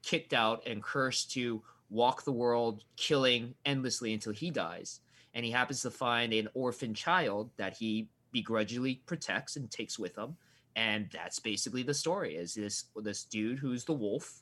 [0.03, 4.99] kicked out and cursed to walk the world killing endlessly until he dies.
[5.33, 10.17] And he happens to find an orphan child that he begrudgingly protects and takes with
[10.17, 10.37] him.
[10.75, 14.41] And that's basically the story is this this dude who's the wolf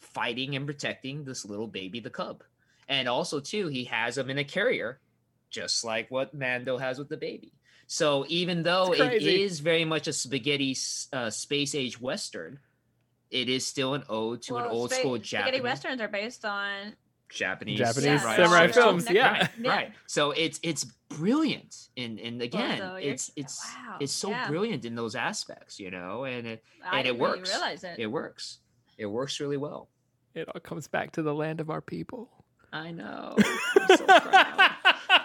[0.00, 2.42] fighting and protecting this little baby, the cub.
[2.88, 5.00] And also, too, he has him in a carrier,
[5.50, 7.52] just like what Mando has with the baby.
[7.90, 9.42] So even though It's it crazy.
[9.42, 10.76] is very much a spaghetti
[11.12, 12.58] uh, space age western,
[13.30, 16.44] it is still an ode to an old spa- school spaghetti Japanese westerns are based
[16.44, 16.94] on
[17.30, 18.72] Japanese Japanese Yeah, samurai yeah.
[18.72, 19.10] films.
[19.10, 19.12] Yeah.
[19.14, 19.32] Yeah.
[19.40, 19.70] Right, Yeah.
[19.76, 19.92] right.
[20.06, 24.48] So it's it's brilliant, and and again, so it's it's wow, it's so yeah.
[24.48, 27.48] brilliant in those aspects, you know, and it I it works.
[27.50, 27.96] Really realize it.
[27.98, 28.58] it works.
[28.98, 29.88] It works really well.
[30.34, 32.37] It all comes back to the land of our people.
[32.72, 33.34] I know.
[33.38, 34.70] I'm so proud.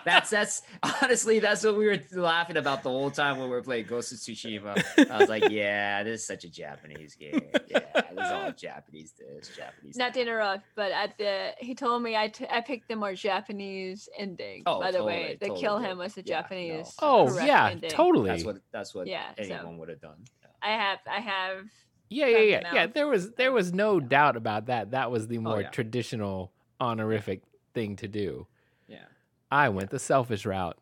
[0.05, 0.61] That's that's
[1.01, 4.11] honestly that's what we were laughing about the whole time when we were playing Ghost
[4.11, 4.81] of Tsushima.
[5.09, 7.41] I was like, yeah, this is such a Japanese game.
[7.67, 9.13] Yeah, this is all Japanese.
[9.17, 9.95] This Japanese.
[9.97, 13.13] Not to interrupt, but at the he told me I, t- I picked the more
[13.13, 14.63] Japanese ending.
[14.65, 15.89] Oh, by the totally, way, the totally kill did.
[15.91, 16.41] him was the Yeah, no.
[16.41, 16.95] Japanese.
[17.01, 17.89] oh yeah, ending.
[17.89, 18.29] totally.
[18.29, 20.17] That's what that's what Yeah, so- anyone would have done.
[20.41, 20.47] Yeah.
[20.61, 21.65] I have I have
[22.09, 22.87] yeah, yeah, yeah, yeah.
[22.87, 24.91] There was there was no doubt about that.
[24.91, 25.69] That was the oh, more Oh, yeah.
[25.69, 26.51] traditional
[26.83, 27.41] honorific
[27.73, 28.47] thing to do.
[28.87, 29.05] Yeah.
[29.51, 30.77] I went the selfish route.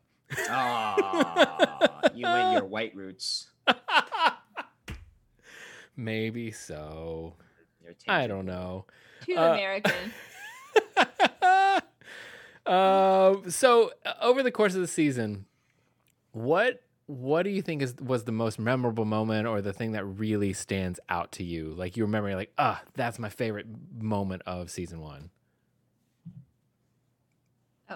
[0.48, 3.50] Ah, you went your white roots.
[5.96, 7.34] Maybe so.
[8.08, 8.86] I don't know.
[9.26, 10.12] too Uh, American.
[12.66, 15.46] um, so uh, over the course of the season,
[16.32, 20.04] what what do you think is was the most memorable moment or the thing that
[20.04, 21.74] really stands out to you?
[21.74, 23.66] Like you remember, you're like, ah, that's my favorite
[24.00, 25.30] moment of season one.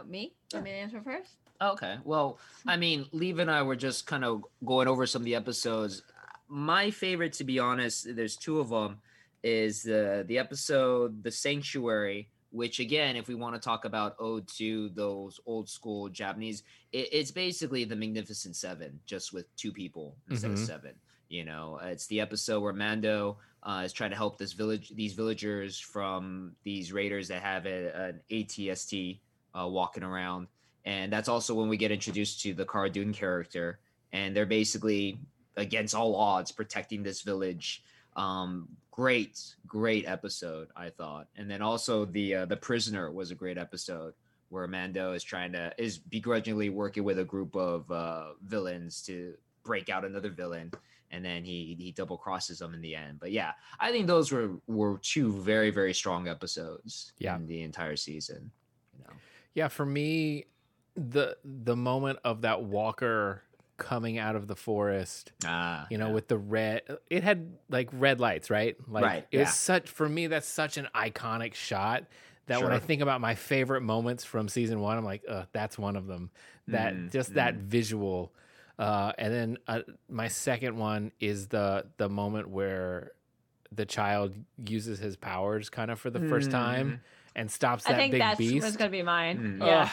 [0.00, 0.32] Oh, me?
[0.52, 1.32] Want me answer first?
[1.60, 1.96] Okay.
[2.04, 5.34] Well, I mean, Leva and I were just kind of going over some of the
[5.34, 6.02] episodes.
[6.48, 8.98] My favorite, to be honest, there's two of them,
[9.42, 14.46] is the the episode The Sanctuary, which again, if we want to talk about ode
[14.58, 20.16] to those old school Japanese, it, it's basically the Magnificent Seven, just with two people
[20.30, 20.66] instead of Mhm.
[20.66, 20.94] seven.
[21.28, 25.14] You know, it's the episode where Mando uh, is trying to help this village, these
[25.14, 29.18] villagers from these raiders that have a, an ATST
[29.58, 30.48] uh, walking around
[30.86, 33.80] and that's also when we get introduced to the Cara Dune character,
[34.12, 35.18] and they're basically
[35.56, 37.82] against all odds protecting this village.
[38.14, 43.34] Um, great, great episode, I thought, and then also the uh, the prisoner was a
[43.34, 44.14] great episode
[44.48, 49.34] where Mando is trying to is begrudgingly working with a group of uh, villains to
[49.64, 50.70] break out another villain.
[51.10, 53.18] And then he he double crosses them in the end.
[53.20, 57.34] But yeah, I think those were were two very very strong episodes Yeah.
[57.36, 58.50] in the entire season.
[59.56, 60.44] Yeah, for me,
[60.94, 63.42] the the moment of that walker
[63.78, 66.12] coming out of the forest, ah, you know, yeah.
[66.12, 68.76] with the red, it had like red lights, right?
[68.86, 69.52] Like Right, it was yeah.
[69.52, 70.26] such for me.
[70.26, 72.04] That's such an iconic shot
[72.46, 75.78] that when I think about my favorite moments from season one, I'm like, uh, that's
[75.78, 76.30] one of them.
[76.68, 78.34] That Mm, just that visual.
[78.78, 79.80] Uh, and then uh,
[80.10, 83.12] my second one is the the moment where
[83.72, 84.34] the child
[84.66, 87.00] uses his powers kind of for the first time
[87.36, 88.64] and stops that I think big that's beast.
[88.64, 89.58] was gonna be mine.
[89.60, 89.66] Mm.
[89.66, 89.82] Yeah.
[89.82, 89.90] Ugh,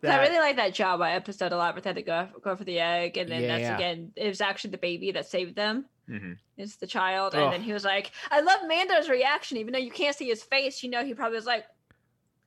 [0.00, 2.56] 'Cause I really like that Jabba episode a lot, where they had to go go
[2.56, 3.76] for the egg, and then that's Yeah.
[3.76, 5.84] again, it was actually the baby that saved them.
[6.08, 6.38] Mhm.
[6.56, 9.90] It's the child, and then he was like, "I love Mando's reaction, even though you
[9.92, 10.82] can't see his face.
[10.82, 11.66] You know, he probably was like,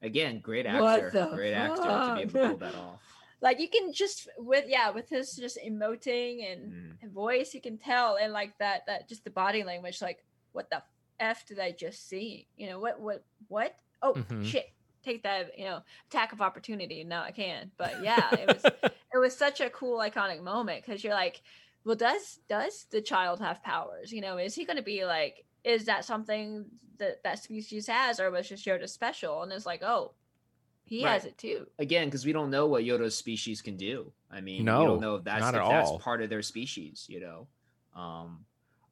[0.02, 1.10] Again, great What actor.
[1.12, 3.00] the Great actor to be able to pull that off.
[3.42, 6.98] like you can just with yeah, with his just emoting and Mm.
[7.04, 10.70] and voice, you can tell, and like that that just the body language, like what
[10.70, 10.84] the
[11.20, 12.48] f did I just see?
[12.58, 13.76] You know what what what?
[14.04, 14.46] Oh Mhm.
[14.46, 14.68] shit!
[15.04, 17.04] Take that, you know, attack of opportunity.
[17.04, 18.70] Now I can, but yeah, it was
[19.14, 21.42] it was such a cool iconic moment because you're like
[21.86, 25.46] well does does the child have powers you know is he going to be like
[25.66, 26.66] is that something
[26.98, 30.14] that that species has or was just Yoda special and it's like oh
[30.86, 34.14] he has it too Again, because we don't know what Yoda's species can do.
[34.30, 36.00] I mean, we No, don't know if that's not if at that's all.
[36.00, 37.06] part of their species.
[37.10, 37.48] You know.
[37.96, 38.46] Um,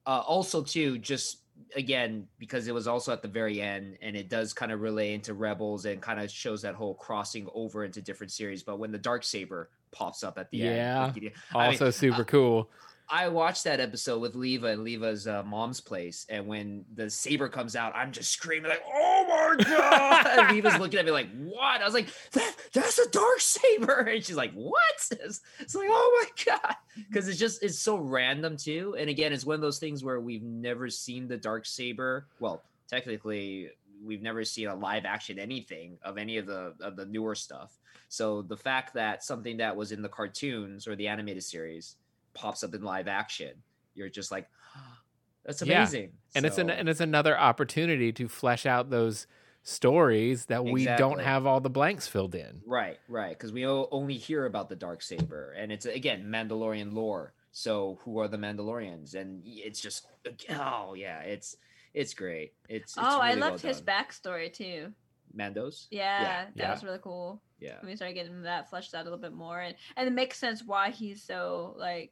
[0.05, 1.40] uh, also, too, just
[1.75, 5.13] again because it was also at the very end, and it does kind of relay
[5.13, 8.63] into Rebels and kind of shows that whole crossing over into different series.
[8.63, 10.71] But when the dark saber pops up at the Yeah.
[10.71, 12.69] end, yeah I mean, also super uh, cool.
[13.11, 17.49] I watched that episode with Leva and Leva's uh, mom's place, and when the saber
[17.49, 21.27] comes out, I'm just screaming like, "Oh my god!" and Leva's looking at me like,
[21.35, 24.79] "What?" I was like, that, "That's a dark saber," and she's like, "What?"
[25.11, 26.75] It's, it's like, "Oh my god!"
[27.09, 28.95] Because it's just it's so random too.
[28.97, 32.27] And again, it's one of those things where we've never seen the dark saber.
[32.39, 33.71] Well, technically,
[34.05, 37.77] we've never seen a live action anything of any of the of the newer stuff.
[38.07, 41.97] So the fact that something that was in the cartoons or the animated series
[42.33, 43.51] pops up in live action,
[43.95, 44.47] you're just like,
[45.45, 45.79] That's Yeah.
[45.79, 46.11] amazing.
[46.35, 49.25] and it's an and it's another opportunity to flesh out those
[49.63, 52.61] stories that we don't have all the blanks filled in.
[52.65, 53.29] Right, right.
[53.37, 57.33] Because we only hear about the dark saber, and it's again Mandalorian lore.
[57.51, 59.15] So who are the Mandalorians?
[59.15, 60.07] And it's just
[60.49, 61.57] oh yeah, it's
[61.93, 62.53] it's great.
[62.69, 64.93] It's, it's oh, I really well loved his backstory too.
[65.35, 65.87] Mandos.
[65.91, 66.71] Yeah, that Yeah.
[66.71, 67.41] was really cool.
[67.61, 70.11] Yeah, When we started getting that fleshed out a little bit more, and and it
[70.11, 72.11] makes sense why he's so like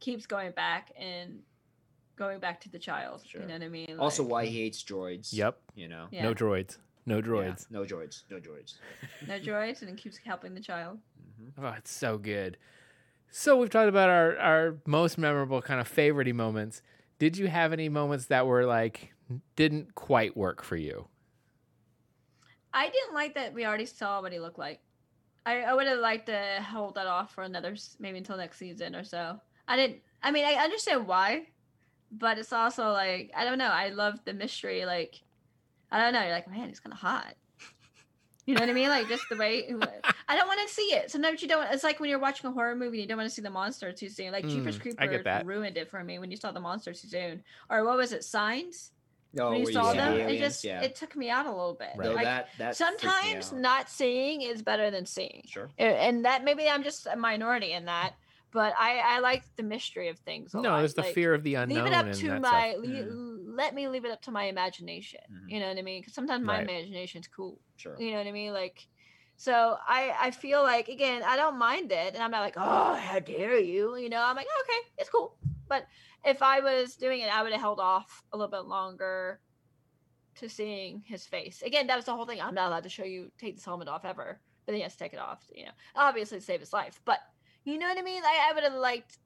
[0.00, 1.40] keeps going back and
[2.16, 3.22] going back to the child.
[3.26, 3.42] Sure.
[3.42, 3.96] You know what I mean?
[3.98, 5.32] Also, why he hates droids.
[5.32, 5.60] Yep.
[5.74, 6.06] You know.
[6.10, 6.22] Yeah.
[6.24, 6.78] No droids.
[7.04, 7.66] No Yeah, droids.
[7.70, 8.22] No droids.
[8.30, 8.74] No droids.
[9.28, 10.98] no droids, and it keeps helping the child.
[11.40, 11.52] Mhm.
[11.58, 12.56] Oh, it's so good.
[13.30, 16.80] So we've talked about our our most memorable kind of favorite moments.
[17.18, 19.12] Did you have any moments that were like
[19.56, 21.08] didn't quite work for you?
[22.72, 24.80] I didn't like that we already saw what he looked like.
[25.44, 28.94] I, I would have liked to hold that off for another, maybe until next season
[28.94, 29.40] or so.
[29.66, 29.98] I didn't.
[30.22, 31.48] I mean, I understand why,
[32.12, 33.66] but it's also like I don't know.
[33.66, 34.84] I love the mystery.
[34.84, 35.20] Like
[35.90, 36.22] I don't know.
[36.22, 37.34] You're like, man, he's kind of hot.
[38.44, 38.88] You know what I mean?
[38.88, 39.68] Like just the way
[40.28, 41.12] I don't want to see it.
[41.12, 41.64] Sometimes you don't.
[41.72, 43.50] It's like when you're watching a horror movie, and you don't want to see the
[43.50, 44.32] monster too soon.
[44.32, 47.06] Like Jeepers Mm, I Creepers ruined it for me when you saw the monster too
[47.06, 47.44] soon.
[47.70, 48.24] Or what was it?
[48.24, 48.90] Signs.
[49.40, 50.82] Oh, when you saw see the them, it just yeah.
[50.82, 51.90] it took me out a little bit.
[51.96, 52.08] Right.
[52.08, 55.70] No, Like, that that sometimes not seeing is better than seeing Sure.
[55.78, 58.14] And that maybe i'm just a minority in that
[58.52, 60.78] but i i like the mystery of things a no, lot.
[60.80, 61.84] there's the Like, fear of the unknown.
[61.84, 62.84] leave it up to my stuff.
[62.84, 65.50] le- let me leave it up to my imagination Mhm.
[65.50, 66.68] you know what i mean because sometimes my Right.
[66.68, 67.96] imagination's cool Sure.
[67.98, 68.86] you know what i mean like
[69.38, 72.94] so i i feel like again i don't mind it and i'm not like oh
[72.94, 75.36] how dare you you know i'm like okay it's cool
[75.68, 75.86] but
[76.24, 79.40] if i was doing it i would have held off a little bit longer
[80.36, 81.62] to seeing his face.
[81.62, 82.40] Again that was the whole thing.
[82.40, 84.40] I'm not allowed to show you take this helmet off ever.
[84.64, 85.72] But then he has to take it off you know.
[85.94, 87.00] Obviously to save his life.
[87.04, 87.18] But
[87.64, 88.22] you know what i mean?
[88.24, 89.18] I, I would have liked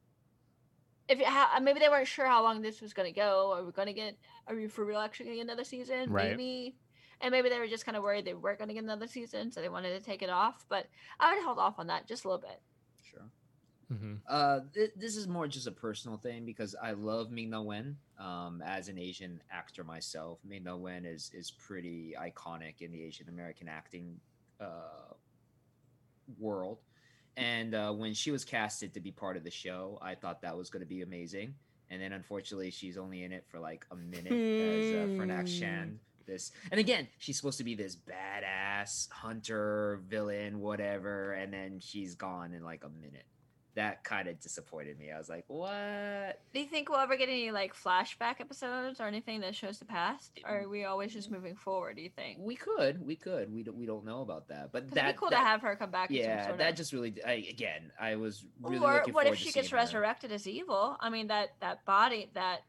[1.09, 3.53] if it ha- maybe they weren't sure how long this was going to go.
[3.57, 4.17] Are we going to get
[4.49, 6.11] are we for real actually going to get another season?
[6.11, 6.31] Right.
[6.31, 6.77] maybe.
[7.21, 9.51] And maybe they were just kind of worried they weren't going to get another season
[9.51, 10.67] so they wanted to take it off.
[10.69, 10.87] But
[11.21, 12.61] i would have held off on that just a little bit.
[13.11, 13.23] Sure.
[13.93, 14.21] Mhm.
[14.27, 17.97] Uh, th- this is more just a personal thing because I love Ming Na Wen.
[18.19, 23.03] Um, as an Asian actor myself, Ming Na Wen is is pretty iconic in the
[23.03, 24.21] Asian American acting
[24.61, 25.13] uh,
[26.39, 26.79] world.
[27.37, 30.57] And uh, when she was casted to be part of the show, I thought that
[30.57, 31.55] was going to be amazing.
[31.91, 35.47] And then unfortunately, she's only in it for like a minute as uh, Fennec Hmm.
[35.47, 35.99] Shand.
[36.27, 42.17] This and again, she's supposed to be this badass hunter villain, whatever, and then she's
[42.17, 43.27] gone in like a minute.
[43.77, 45.11] That kind of disappointed me.
[45.13, 49.05] I was like, "What?" do you think we'll ever get any like flashback episodes or
[49.07, 52.39] anything that shows the past or are we always just moving forward do you think
[52.41, 55.19] We could, we could, we don't, we don't know about that, But that it'd be
[55.19, 57.93] cool that, to have her come back yeah, sort that of- just really, I, again,
[58.01, 59.77] I was really or what if she gets seeing her.
[59.77, 62.63] resurrected as evil i mean that that body that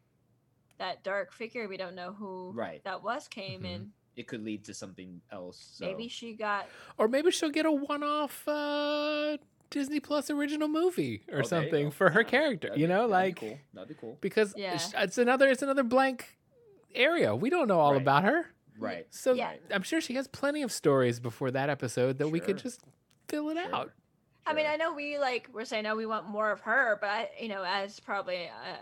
[0.78, 3.76] that dark figure we don't know who Right, that was came Mhm.
[3.76, 5.74] in it could lead to something else.
[5.76, 5.86] So.
[5.86, 9.38] maybe she got Or maybe she'll get a one-off uh,
[9.70, 12.70] Disney Plus original movie or Oh, something for her character.
[12.70, 13.59] that'd You be- know, that'd like be cool.
[13.74, 14.76] that'd be cool, because Yeah.
[14.76, 16.38] it's, it's another it's another blank
[16.95, 17.36] area.
[17.36, 18.01] We don't know all Right.
[18.01, 18.53] about her.
[18.80, 19.07] right?
[19.09, 19.53] So Yeah.
[19.72, 22.82] I'm sure she has plenty of stories before that episode that we could just
[23.28, 23.74] fill it Sure.
[23.76, 23.91] out.
[24.45, 27.09] I mean, I know we like we're saying, oh, we want more of her, but
[27.09, 28.78] I, you know, as probably a,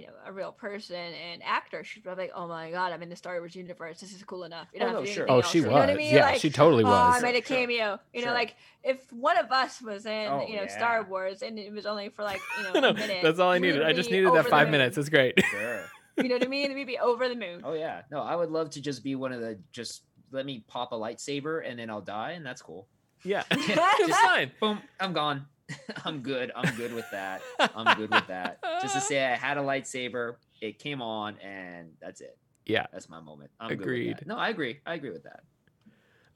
[0.00, 3.08] you know a real person and actor, she's probably like, oh my god, I'm in
[3.08, 4.00] the Star Wars universe.
[4.00, 4.68] This is cool enough.
[4.72, 5.22] You Oh, don't have no, to sure.
[5.24, 5.50] anything Oh, else.
[5.50, 5.72] she You was.
[5.72, 6.14] know what I mean?
[6.14, 7.56] Yeah, Like, she totally oh, I made a Sure, sure.
[7.56, 7.98] cameo.
[8.12, 8.34] You know, Sure.
[8.34, 11.02] like if one of us was in, Oh, you know, Star.
[11.04, 13.18] Wars, and it was only for like you know No, a minute.
[13.22, 13.82] that's all I needed.
[13.82, 14.96] I just needed that five minutes.
[14.98, 15.34] It's great.
[15.44, 15.84] Sure.
[16.18, 16.74] You know what I mean?
[16.74, 17.60] We'd be over the moon.
[17.62, 18.02] Oh yeah.
[18.10, 20.96] No, I would love to just be one of the just let me pop a
[20.96, 22.88] lightsaber and then I'll die and that's cool.
[23.22, 23.56] yeah, Yeah,
[24.00, 24.50] it's just- fine.
[24.60, 25.46] Boom, I'm gone.
[26.04, 26.50] I'm good.
[26.54, 27.42] I'm good with that.
[27.58, 28.58] I'm good with that.
[28.82, 32.38] Just to say I had a lightsaber, it came on and that's it.
[32.66, 32.86] Yeah.
[32.92, 33.50] That's my moment.
[33.58, 34.08] I'm Good Agreed.
[34.08, 34.26] with that.
[34.26, 34.80] No, I agree.
[34.86, 35.40] I agree with that.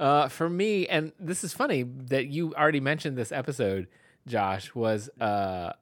[0.00, 3.86] Uh, for me, and this is funny that you already mentioned this episode,
[4.26, 5.74] Josh, was uh,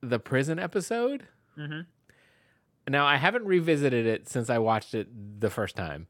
[0.00, 1.26] the prison episode.
[1.56, 1.82] Mm-hmm.
[2.88, 5.08] Now, I haven't revisited it since I watched it
[5.40, 6.08] the first time.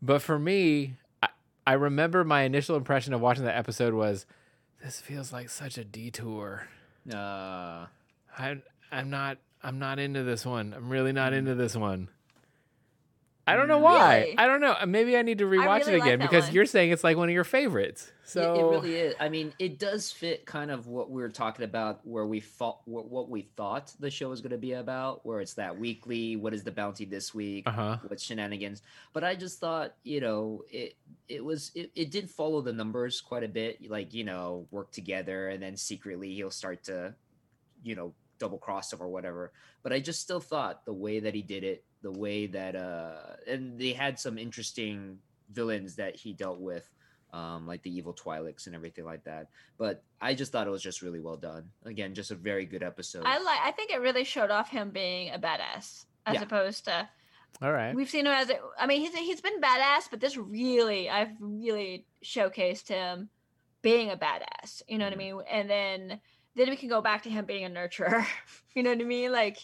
[0.00, 1.28] But for me, I,
[1.66, 4.24] I remember my initial impression of watching that episode was
[4.82, 6.66] this feels like such a detour.
[7.12, 7.86] Uh
[8.36, 8.56] I
[8.92, 10.74] I'm not I'm not into this one.
[10.74, 12.08] I'm really not into this one.
[13.50, 14.20] I don't know why.
[14.20, 14.38] Really?
[14.38, 14.76] I don't know.
[14.86, 16.54] Maybe I need to rewatch really it again that because one.
[16.54, 18.10] you're saying it's like one of your favorites.
[18.24, 19.14] So it, it really is.
[19.18, 22.80] I mean, it does fit kind of what we were talking about, where we thought
[22.84, 26.36] what, what we thought the show was going to be about, where it's that weekly.
[26.36, 27.66] What is the bounty this week?
[27.66, 27.98] uh-huh.
[28.06, 28.82] What shenanigans?
[29.12, 30.96] But I just thought, you know, it
[31.28, 33.90] it was it, it did follow the numbers quite a bit.
[33.90, 37.14] Like you know, work together, and then secretly he'll start to,
[37.82, 39.52] you know, double cross him or whatever.
[39.82, 43.16] But I just still thought the way that he did it, the way that uh,
[43.46, 45.18] and they had some interesting
[45.52, 46.88] villains that he dealt with.
[47.32, 50.82] Um, like the evil Twi'leks and everything like that, but I just thought it was
[50.82, 51.70] just really well done.
[51.84, 53.22] Again, just a very good episode.
[53.24, 53.60] I like.
[53.62, 56.42] I think it really showed off him being a badass as Yeah.
[56.42, 57.08] opposed to
[57.62, 57.94] All right.
[57.94, 58.50] we've seen him as.
[58.50, 63.28] A, I mean, he's he's been badass, but this really, I've really showcased him
[63.80, 64.82] being a badass.
[64.88, 65.40] You know what I mean?
[65.48, 66.20] And then
[66.56, 68.26] then we can go back to him being a nurturer.
[68.74, 69.30] you know what I mean?
[69.30, 69.58] Like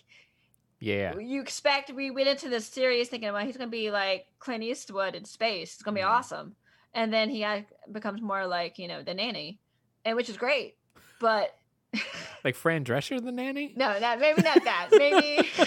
[0.87, 1.19] Yeah.
[1.19, 1.93] you expect.
[1.93, 5.75] We went into this series thinking, well, he's gonna be like Clint Eastwood in space.
[5.75, 6.09] It's gonna be Mhm.
[6.09, 6.57] awesome.
[6.95, 7.45] And then he
[7.91, 9.59] becomes more like you know the nanny,
[10.05, 10.77] and which is great.
[11.21, 11.59] But
[12.45, 13.73] Like Fran Drescher, the nanny.
[13.77, 14.89] no, not maybe not that.
[14.93, 15.49] Maybe.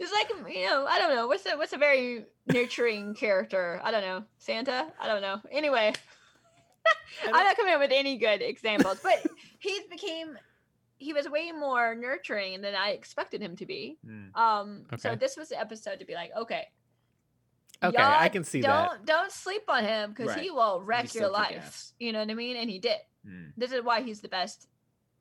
[0.00, 1.26] Just like you know, I don't know.
[1.26, 3.80] What's a what's a very nurturing character?
[3.82, 4.24] I don't know.
[4.38, 4.86] Santa?
[5.00, 5.40] I don't know.
[5.50, 5.92] Anyway,
[7.26, 9.26] I'm not coming up with any good examples, but
[9.58, 10.38] he became
[10.98, 13.98] he was way more nurturing than I expected him to be.
[14.06, 14.36] Mm.
[14.36, 16.66] Um, so this was the episode to be like, okay,
[17.82, 18.66] Okay, y'all I can see that.
[18.90, 21.92] don't don't sleep on him because he will wreck He's your life.
[22.00, 22.56] You know what I mean?
[22.56, 22.98] And he did.
[23.26, 24.66] Mm, This is why he's the best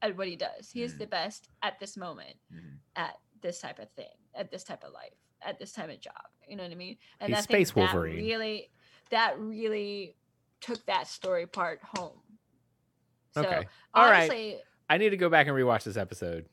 [0.01, 0.71] at what he does.
[0.71, 0.99] He is Mm.
[0.99, 2.77] the best at this moment mhm.
[2.95, 5.13] at this type of thing, at this type of life,
[5.43, 6.13] at this type of job.
[6.47, 6.97] You know what I mean?
[7.19, 8.17] He's I think Space that Wolverine.
[8.17, 8.71] Really,
[9.11, 10.15] that really
[10.59, 12.19] took that story part home.
[13.35, 13.67] So Okay.
[13.93, 14.59] All right.
[14.89, 16.45] Honestly, I need to go back and rewatch this episode.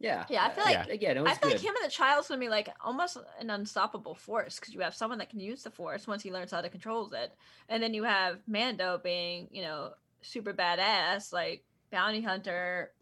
[0.00, 1.56] Yeah, Yeah, I feel like- again, it was I feel good.
[1.58, 4.94] like him and the child's gonna be like almost an unstoppable force because you have
[4.94, 7.32] someone that can use the force once he learns how to control it,
[7.68, 12.92] and then you have Mando being, you know, super badass, like bounty hunter,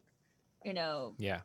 [0.65, 1.15] you know.
[1.19, 1.41] Yeah.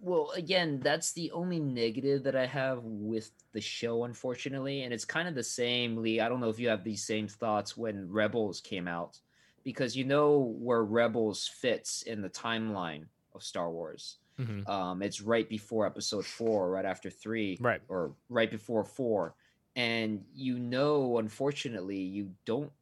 [0.00, 4.82] Well, again, that's the only negative that I have with the show, unfortunately.
[4.82, 6.18] And it's kind of the same, Lee.
[6.20, 9.20] I don't know if you have these same thoughts when Rebels came out,
[9.64, 14.18] because you know where Rebels fits in the timeline of Star Wars.
[14.36, 17.80] hmm Um, it's right before episode four, right after three, Right.
[17.88, 19.34] or right before four.
[19.76, 22.72] And you know, unfortunately, you don't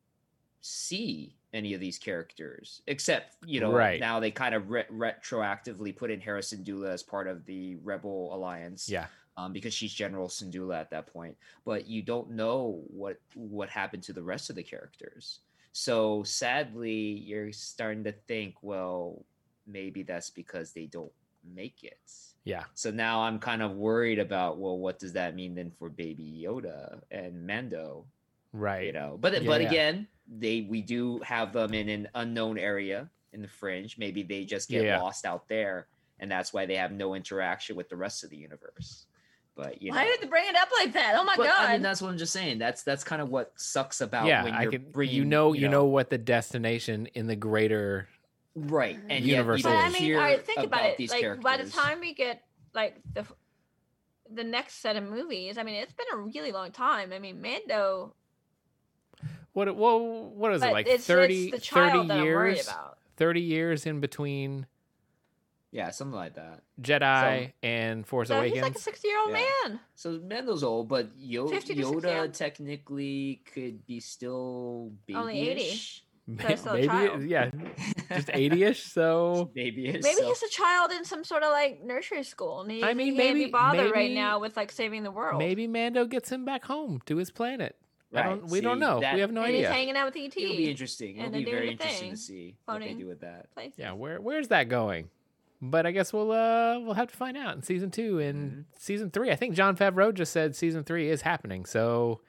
[0.60, 3.98] see any of these characters except you know Right.
[3.98, 8.32] now they kind of re- retroactively put in Hera Syndulla as part of the Rebel
[8.34, 9.06] Alliance Yeah.
[9.36, 11.36] um, because she's General Syndulla at that point.
[11.64, 15.40] But you don't know what what happened to the rest of the characters.
[15.72, 19.24] So sadly, you're starting to think, well,
[19.66, 21.12] maybe that's because they don't
[21.44, 21.98] make it.
[22.44, 22.64] Yeah.
[22.74, 26.44] So now I'm kind of worried about, well, what does that mean then for Baby
[26.44, 28.06] Yoda and Mando?
[28.52, 28.86] Right.
[28.86, 29.68] You know, but Yeah, but yeah.
[29.68, 33.98] again, they we do have them in an unknown area in the fringe.
[33.98, 35.00] Maybe they just get Yeah.
[35.00, 35.86] lost out there,
[36.18, 39.06] and that's why they have no interaction with the rest of the universe.
[39.56, 41.16] But you know, Why did you bring it up like that?
[41.18, 41.68] Oh my but, god!
[41.68, 42.58] I mean, that's what I'm just saying.
[42.58, 44.86] That's that's kind of what sucks about yeah, when I you're can.
[44.90, 48.08] bringing, you know, you know what the destination in the greater.
[48.54, 50.96] right, and Universe yet but you I mean, hear all right, think about, it.
[50.96, 51.42] these Like characters.
[51.44, 52.42] by the time we get
[52.74, 53.24] like the
[54.32, 57.12] the next set of movies, I mean, it's been a really long time.
[57.12, 58.14] I mean, Mando.
[59.52, 59.74] What?
[59.76, 60.86] Well, what is it like?
[60.86, 62.68] it's, 30, it's the child 30 that I'm worried years.
[62.68, 62.98] about.
[63.16, 64.66] Thirty years in between
[65.72, 66.62] yeah, something like that.
[66.80, 69.42] Jedi and Force So he's like a sixty-year-old Yeah.
[69.68, 69.80] man.
[69.94, 75.80] So Mando's old, but Yo- 50 to 60, Yoda technically could be still Only 80.
[76.26, 77.22] Ma- so a Maybe, child.
[77.24, 77.50] yeah,
[78.14, 78.84] just eighty-ish.
[78.84, 80.02] So babyish.
[80.02, 82.94] Maybe so- he's a child in some sort of like nursery school, and he, I
[82.94, 85.38] mean, he can't maybe- be bothered right now with like saving the world.
[85.38, 87.74] maybe Mando gets him back home to his planet.
[88.14, 88.46] I Right, don't.
[88.50, 89.00] We don't know.
[89.00, 89.72] that- we have no and he's idea.
[89.72, 90.36] hanging out with ET.
[90.36, 91.16] It'll be interesting.
[91.16, 93.52] It'll and be very interesting thing, to see what they phoning do with that.
[93.54, 93.78] places.
[93.78, 95.10] Yeah, where where's that going?
[95.62, 98.60] But I guess we'll uh we'll have to find out in season two and Mm-hmm.
[98.78, 99.30] season three.
[99.30, 101.66] I think Jon Favreau just said season three is happening.
[101.66, 102.20] So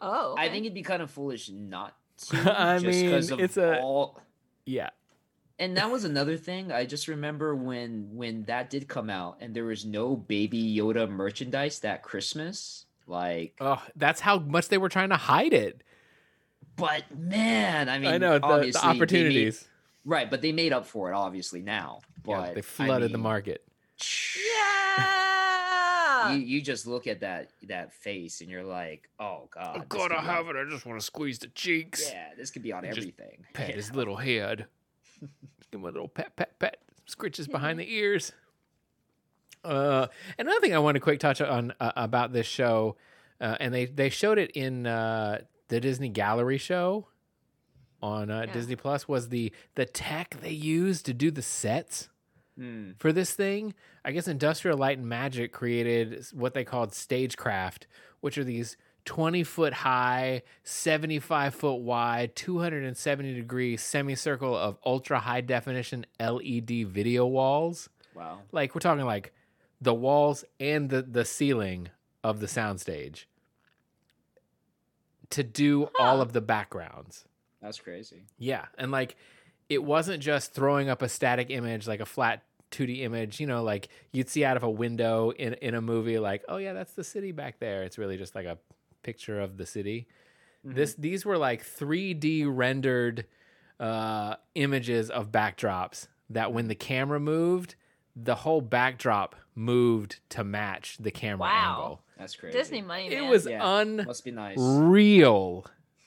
[0.00, 1.94] Oh, I think it'd be kind of foolish not
[2.28, 2.36] to.
[2.58, 4.20] I just mean, 'cause of it's a- all.
[4.66, 4.90] yeah,
[5.58, 6.72] And that was another thing.
[6.72, 11.08] I just remember when when that did come out, and there was no Baby Yoda
[11.08, 12.86] merchandise that Christmas.
[13.06, 15.82] Like, oh, that's how much they were trying to hide it.
[16.76, 19.68] but man, I mean, I know the, obviously the they made- opportunities.
[20.04, 20.30] Right?
[20.30, 22.00] But they made up for it, obviously now.
[22.22, 23.64] But yeah, they I flooded the market.
[24.36, 26.32] yeah.
[26.32, 30.08] You, you just look at that that face, and you're like, oh god, this could
[30.08, 30.56] be on- it.
[30.56, 32.10] I just want to squeeze the cheeks.
[32.10, 33.44] Yeah, this could be on Just everything.
[33.52, 34.66] Pet you his little head.
[35.20, 36.78] Give him a little pet, pet, pet.
[37.08, 38.32] Scritches behind the ears.
[39.62, 40.06] Uh,
[40.38, 42.96] another thing I want to quick touch on uh, about this show,
[43.40, 47.08] uh, and they they showed it in uh, the Disney Gallery show
[48.04, 48.52] on uh, Yeah.
[48.52, 52.10] Disney Plus was the the tech they used to do the sets
[52.56, 52.92] Hmm.
[52.98, 53.74] for this thing.
[54.04, 57.88] I guess Industrial Light and Magic created what they called stagecraft,
[58.20, 58.76] which are these
[59.06, 67.26] 20 foot high, 75 foot wide, 270 degree semicircle of ultra high definition LED video
[67.26, 67.88] walls.
[68.14, 68.38] Wow.
[68.52, 69.32] Like we're talking like
[69.80, 71.88] the walls and the the ceiling
[72.22, 73.24] of the soundstage
[75.30, 77.24] to do all of the backgrounds.
[77.64, 78.22] That's crazy.
[78.38, 79.16] Yeah, and like
[79.70, 83.62] it wasn't just throwing up a static image like a flat 2D image, you know,
[83.62, 86.92] like you'd see out of a window in in a movie like, "Oh yeah, that's
[86.92, 88.58] the city back there." It's really just like a
[89.02, 90.06] picture of the city.
[90.66, 90.76] Mm-hmm.
[90.76, 93.26] This these were like 3D rendered
[93.80, 97.74] uh images of backdrops that when the camera moved,
[98.14, 101.70] the whole backdrop moved to match the camera Wow.
[101.74, 102.00] angle.
[102.18, 102.56] That's crazy.
[102.58, 103.64] Disney money, It was Yeah.
[103.66, 104.56] un Must be nice.
[104.58, 105.66] real.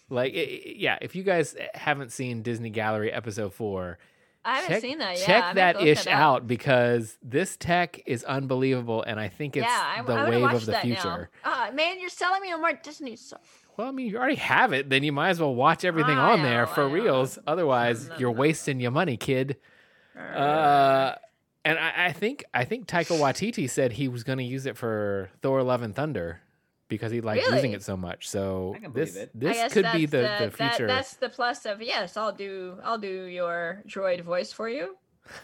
[0.09, 3.97] Like, it, it- yeah, if you guys haven't seen Disney Gallery episode four,
[4.45, 5.19] I haven't check, seen that.
[5.19, 9.65] Yeah, check that ish that out because this tech is unbelievable, and I think it's
[9.65, 11.29] yeah, I, the I wave of the future.
[11.43, 13.65] Uh, man, you're selling me on more Disney stuff.
[13.75, 16.31] Well, I mean, you already have it, then you might as well watch everything I
[16.31, 16.93] on there for know.
[16.93, 17.37] reals.
[17.45, 19.57] Otherwise, you're wasting your money, kid.
[20.17, 21.15] Uh,
[21.65, 24.77] and I, I think I think Taika Waititi said he was going to use it
[24.77, 26.41] for Thor: Love and Thunder
[26.87, 28.29] because he liked using it so much.
[28.29, 29.31] So this believe it.
[29.35, 30.87] I this could be the, that's the that- future.
[30.87, 32.17] that's the plus of yes.
[32.17, 34.97] I'll do I'll do your droid voice for you.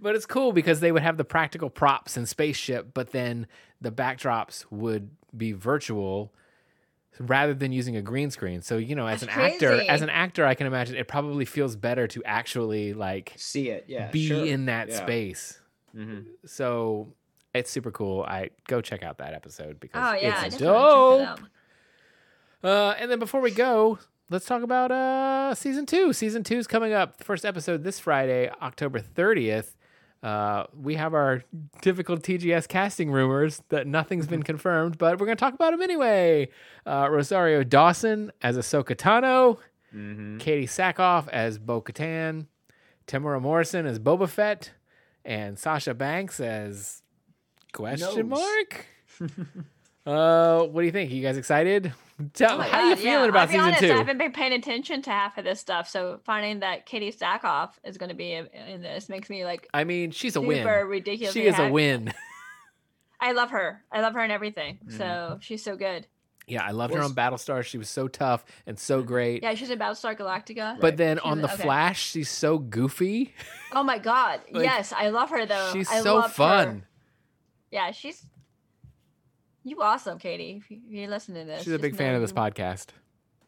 [0.00, 3.46] but it's cool because they would have the practical props and spaceship, but then
[3.80, 6.32] the backdrops would be virtual
[7.20, 8.62] rather than using a green screen.
[8.62, 11.44] So, you know, as That's an actor, as an actor, I can imagine it probably
[11.44, 13.84] feels better to actually like See it.
[13.88, 14.10] Yeah.
[14.10, 14.44] be sure.
[14.44, 14.96] in that Yeah.
[14.96, 15.60] space.
[15.94, 16.24] Mhm.
[16.46, 17.12] So
[17.54, 18.22] it's super cool.
[18.24, 21.20] I go check out that episode because Oh yeah, it's dope.
[21.20, 21.48] check that out.
[22.70, 23.98] Uh, and then before we go,
[24.30, 26.12] let's talk about uh, season two.
[26.12, 27.18] Season two is coming up.
[27.18, 29.74] The first episode this Friday, October 30th.
[30.22, 31.42] Uh, we have our
[31.82, 35.82] typical TGS casting rumors that nothing's been confirmed, but we're going to talk about them
[35.82, 36.48] anyway.
[36.86, 39.58] Uh, Rosario Dawson as Ahsoka Tano,
[39.94, 40.38] Mhm.
[40.40, 42.46] Katee Sackhoff as Bo Katan,
[43.06, 44.72] Temuera Morrison as Boba Fett,
[45.26, 47.02] and Sasha Banks as
[47.74, 48.40] question Nose.
[48.40, 48.86] mark.
[50.06, 51.10] uh, what do you think?
[51.10, 51.92] you guys excited?
[52.32, 53.24] Tell Oh my how are you feeling yeah.
[53.24, 53.92] about I'll be season honest, two?
[53.92, 57.70] I haven't been paying attention to half of this stuff, so finding that Katee Sackhoff
[57.82, 60.46] is going to be in in this makes me like I mean, she's a super
[60.46, 60.66] win.
[60.86, 61.42] ridiculously.
[61.42, 62.12] She is a win.
[63.20, 63.82] I love her.
[63.90, 64.78] I love her and everything.
[64.86, 64.96] Mm-hmm.
[64.98, 66.06] So she's so good.
[66.46, 67.64] yeah, I loved her on Battlestar.
[67.64, 69.42] She was so tough and so great.
[69.42, 70.78] Yeah, she's in Battlestar Galactica.
[70.78, 71.62] But then She on the okay.
[71.62, 73.34] Flash, she's so goofy.
[73.76, 74.40] Oh my god.
[74.52, 75.70] Like, yes, I love her though.
[75.72, 76.68] she's I so fun.
[76.68, 76.82] her.
[77.74, 77.84] Fun.
[77.86, 78.26] Yeah, she's
[79.62, 80.60] you awesome, Katie.
[80.62, 82.88] If you- if you're listening to this, She's a big fan of this you- podcast.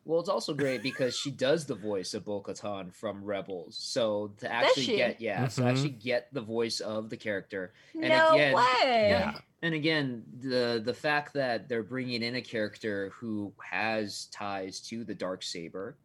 [0.05, 3.77] Well, it's also great because she does the voice of Bo Katan from Rebels.
[3.77, 5.71] So to actually get yeah, so Mhm.
[5.71, 7.73] actually get the voice of the character.
[7.93, 9.09] And no again- way.
[9.11, 9.39] Yeah.
[9.63, 15.03] And again, the the fact that they're bringing in a character who has ties to
[15.03, 15.97] the dark saber,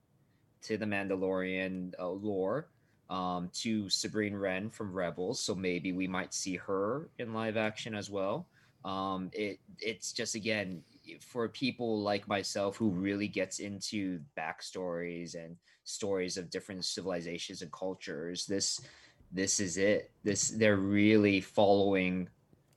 [0.63, 2.70] to the Mandalorian uh, lore,
[3.12, 7.93] um, to Sabine Wren from Rebels, so maybe we might see her in live action
[7.93, 8.47] as well.
[8.84, 10.82] Um, it it's just again
[11.20, 17.72] for people like myself who really gets into backstories and stories of different civilizations and
[17.72, 18.47] cultures.
[18.47, 18.82] This
[19.32, 20.12] this is it.
[20.24, 22.28] This they're really following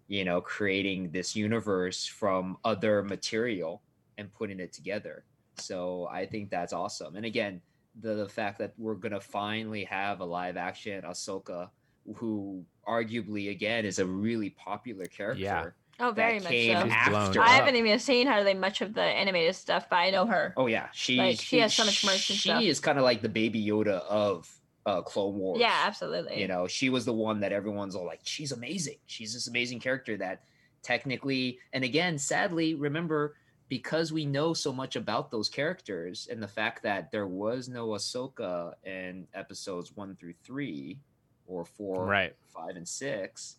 [0.09, 3.83] you know, creating this universe from other material
[4.19, 5.25] and putting it together.
[5.57, 7.17] So I think that's awesome.
[7.17, 7.61] And again,
[8.01, 11.71] the, the fact that we're gonna finally have a live action Ahsoka,
[12.17, 15.43] who arguably again is a really popular character.
[15.43, 15.67] Yeah.
[16.01, 16.93] Oh, very much came so.
[16.93, 17.41] After.
[17.41, 20.53] I haven't even seen hardly much of the animated stuff, but I know her.
[20.57, 22.63] Oh yeah, she Like, she has so much merch and She stuff.
[22.63, 24.51] is kind of like the baby Yoda of
[24.87, 25.61] uh, Clone Wars.
[25.61, 26.41] Yeah, absolutely.
[26.41, 28.97] You know, she was the one that everyone's all like, she's amazing.
[29.07, 30.43] She's this amazing character that
[30.83, 33.37] technically, and again, sadly, remember,
[33.69, 37.89] because we know so much about those characters and the fact that there was no
[37.89, 40.99] Ahsoka in episodes one through three
[41.47, 42.35] or four, Right.
[42.47, 43.57] five, and six.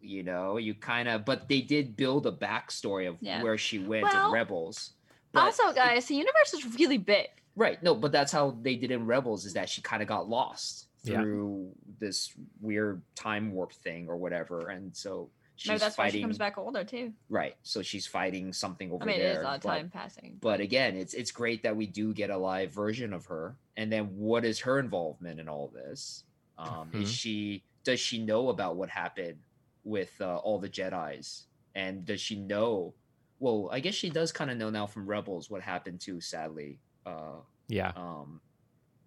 [0.00, 3.42] You know, you kind of, but they did build a backstory of Yeah.
[3.42, 4.92] where she went Well, in Rebels.
[5.32, 7.28] But also, it- guys, the universe is really big.
[7.56, 7.82] Right.
[7.82, 10.86] No, but that's how they did in Rebels is that she kind of got lost
[11.02, 11.16] Yeah.
[11.20, 14.68] through this weird time warp thing or whatever.
[14.68, 15.28] And so
[15.58, 17.12] she's Maybe that's why she comes back older too.
[17.28, 17.56] right.
[17.62, 19.28] So she's fighting something over I mean, there.
[19.28, 20.38] it is a lot of time passing.
[20.40, 23.56] But again, it's it's great that we do get a live version of her.
[23.76, 26.24] And then what is her involvement in all this?
[26.56, 27.02] Um, Mhm.
[27.02, 29.38] Is she does she know about what happened
[29.84, 31.46] with uh, all the Jedi's?
[31.74, 32.94] And does she know?
[33.40, 36.80] Well, I guess she does kind of know now from Rebels what happened to sadly
[37.06, 37.92] uh, Yeah.
[37.96, 38.40] um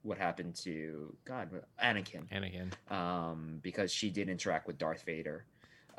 [0.04, 2.72] what happened to god anakin Anakin.
[2.91, 5.45] um because she did interact with darth vader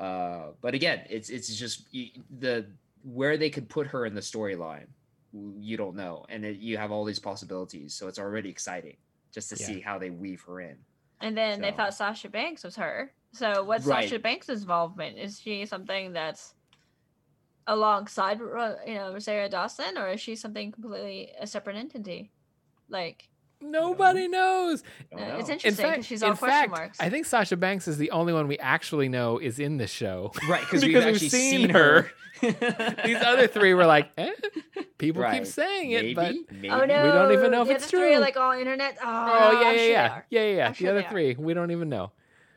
[0.03, 2.65] uh but again it's it's just the
[3.03, 4.87] where they could put her in the storyline,
[5.33, 7.95] you don't know, and it, you have all these possibilities.
[7.95, 8.97] So it's already exciting
[9.33, 9.67] just to Yeah.
[9.67, 10.77] see how they weave her in.
[11.21, 13.11] And then they thought Sasha Banks was her.
[13.33, 14.07] So what's Right.
[14.07, 15.17] Sasha Banks' involvement?
[15.17, 16.53] Is she something that's
[17.67, 22.31] alongside you know Rosario Dawson, or is she something completely a separate entity?
[22.89, 23.27] Like
[23.63, 24.83] Nobody knows.
[25.11, 25.37] Know.
[25.39, 26.99] it's interesting because fact, she's all in question fact, marks.
[26.99, 30.31] I think Sasha Banks is the only one we actually know is in the show.
[30.49, 32.01] right because because we've we've actually seen seen, her.
[32.03, 32.11] her.
[33.05, 34.31] These other three were like, eh,
[34.97, 35.47] people keep Right.
[35.47, 36.69] saying it, maybe, but maybe.
[36.69, 38.19] oh no, don't even know if the it's other Three are true.
[38.21, 38.97] like all internet.
[39.01, 40.25] Oh, oh yeah, I'm yeah, sure they yeah, are.
[40.29, 40.65] yeah, yeah, yeah.
[40.65, 41.09] I'm The sure other are.
[41.09, 42.11] three, we don't even know.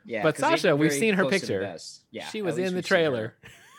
[0.04, 1.60] Yeah, But 'cause they've Sasha, we've very seen her close to the picture.
[1.60, 2.02] vest.
[2.10, 3.02] Yeah, she at was least in the we've seen her.
[3.02, 3.34] trailer.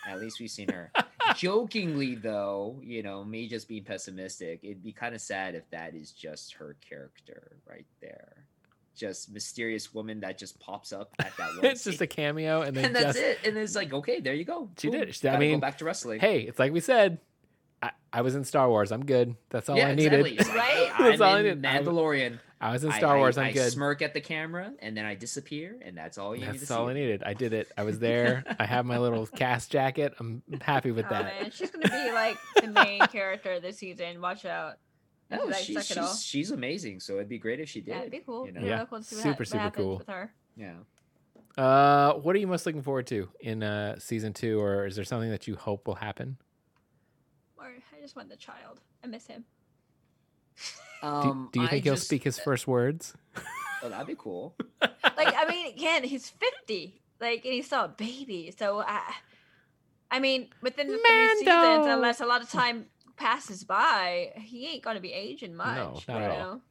[0.08, 0.92] At least we've seen her.
[1.36, 5.96] Jokingly, though, you know, me just being pessimistic, it'd be kind of sad if that
[5.96, 8.46] is just her character right there.
[8.96, 11.60] Just mysterious woman that just pops up at that one.
[11.66, 13.40] it's just a cameo, and then and that's just, it.
[13.46, 14.70] And it's like, okay, there you go.
[14.78, 15.00] She Boom.
[15.02, 15.16] did.
[15.16, 16.20] She- I Gotta go mean, back to wrestling.
[16.20, 17.20] Hey, it's like we said.
[17.80, 18.92] I, I was in Star Wars.
[18.92, 19.36] I'm good.
[19.52, 20.26] That's all yeah, I needed.
[20.26, 20.38] exactly.
[20.38, 20.92] Like, Right?
[20.98, 21.66] That's I'm all I in needed.
[21.68, 22.40] I was- Mandalorian.
[22.60, 23.38] I was in Star I- Wars.
[23.38, 23.72] I, I'm good.
[23.72, 26.68] smirk at the camera and then I disappear, and that's all you need to That's
[26.70, 26.74] see.
[26.74, 27.22] all I needed.
[27.24, 27.72] I did it.
[27.78, 28.44] I was there.
[28.60, 30.14] I have my little cast jacket.
[30.20, 31.26] I'm happy with Oh that.
[31.26, 34.20] man, she's gonna be like the main character this season.
[34.22, 34.78] Watch out.
[35.30, 36.08] No, Like, she's, suck it all.
[36.14, 37.00] she's, she's amazing.
[37.02, 37.92] So it'd be great if she did.
[37.92, 38.46] Yeah, it'd be cool.
[38.46, 38.62] you know?
[38.62, 39.98] Yeah, Yeah, cool to see super, hap- what super happens cool.
[39.98, 40.34] with her.
[40.56, 40.74] Yeah.
[41.62, 45.04] Uh, what are you most looking forward to in uh, season two, or is there
[45.06, 46.38] something that you hope will happen?
[47.58, 48.80] Or I just want the child.
[49.04, 49.44] I miss him.
[51.02, 53.14] Do, Um, do you I think he'll just- speak his first words?
[53.84, 54.56] Oh, that'd be cool.
[54.82, 58.52] like I mean, again, he's fifty, like, and he's still a baby.
[58.58, 59.02] So I,
[60.10, 62.88] I mean, within the three seasons, unless a lot of time
[63.18, 65.76] passes by, he ain't gonna be aging much.
[65.78, 66.38] No, not you at all.
[66.54, 66.62] know?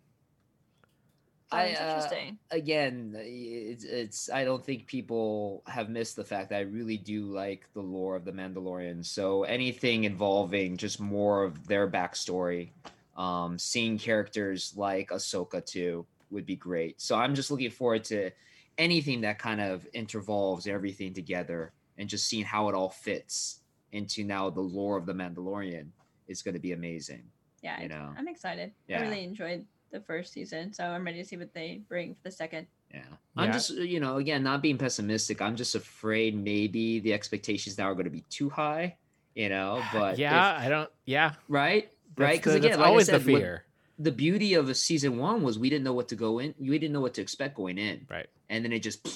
[1.53, 2.39] So I, it's uh, interesting.
[2.51, 4.29] Again, it's it's.
[4.29, 8.16] I don't think people have missed the fact that I really do like the lore
[8.16, 9.07] of the Mandalorian.
[9.07, 12.70] So anything involving just more of their backstory,
[13.17, 17.01] um, seeing characters like Ahsoka too would be great.
[17.01, 18.31] So I'm just looking forward to
[18.79, 23.61] anything that kind of intervolves everything together and just seeing how it all fits
[23.93, 25.89] into now the lore of the Mandalorian
[26.29, 27.23] is going to be amazing.
[27.62, 28.12] Yeah, you know.
[28.19, 28.73] I'm excited.
[28.87, 28.99] Yeah.
[28.99, 32.21] I really enjoyed the first season, so I'm ready to see what they bring for
[32.25, 32.67] the second.
[32.93, 33.03] Yeah.
[33.37, 35.41] I'm just, you know, again, not being pessimistic.
[35.41, 38.97] I'm just afraid maybe the expectations now are going to be too high,
[39.35, 40.91] you know, but if- yeah, I don't.
[41.07, 41.89] Yeah, right.
[42.17, 42.39] Right.
[42.39, 43.61] Because again, like I always said, the what-
[43.99, 46.55] the beauty of a season one was we didn't know what to go in.
[46.59, 48.07] We didn't know what to expect going in.
[48.11, 48.27] Right.
[48.51, 49.07] And then it just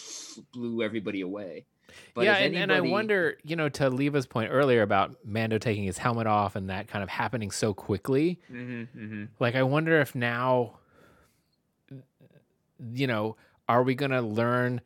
[0.53, 1.66] blew everybody away.
[2.14, 5.59] But yeah, if and, and I wonder, you know, to Leva's point earlier about Mando
[5.59, 8.38] taking his helmet off and that kind of happening so quickly.
[8.51, 9.28] Mhm, mhm.
[9.38, 10.78] Like, I wonder if now,
[12.94, 13.36] you know,
[13.68, 14.80] are we going to learn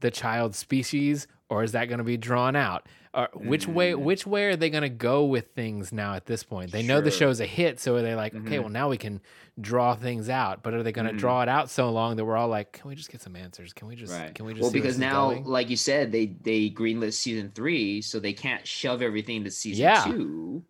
[0.00, 2.86] the child species or is that going to be drawn out?
[3.12, 3.90] Or which way?
[3.92, 3.98] Mm.
[4.02, 6.70] Which way are they going to go with things now at this point?
[6.70, 7.28] They know the Sure.
[7.28, 8.60] show's a hit, so are they like, okay, Mhm.
[8.60, 9.20] well now we can
[9.60, 10.62] draw things out.
[10.62, 11.18] But are they going to Mhm.
[11.18, 13.72] draw it out so long that we're all like, can we just get some answers?
[13.72, 14.12] Can we just?
[14.12, 14.32] Right.
[14.32, 14.62] Can we just?
[14.62, 15.44] Well, because now, going?
[15.44, 19.82] like you said, they they greenlit season three, so they can't shove everything to season
[19.82, 20.04] Yeah.
[20.04, 20.62] two.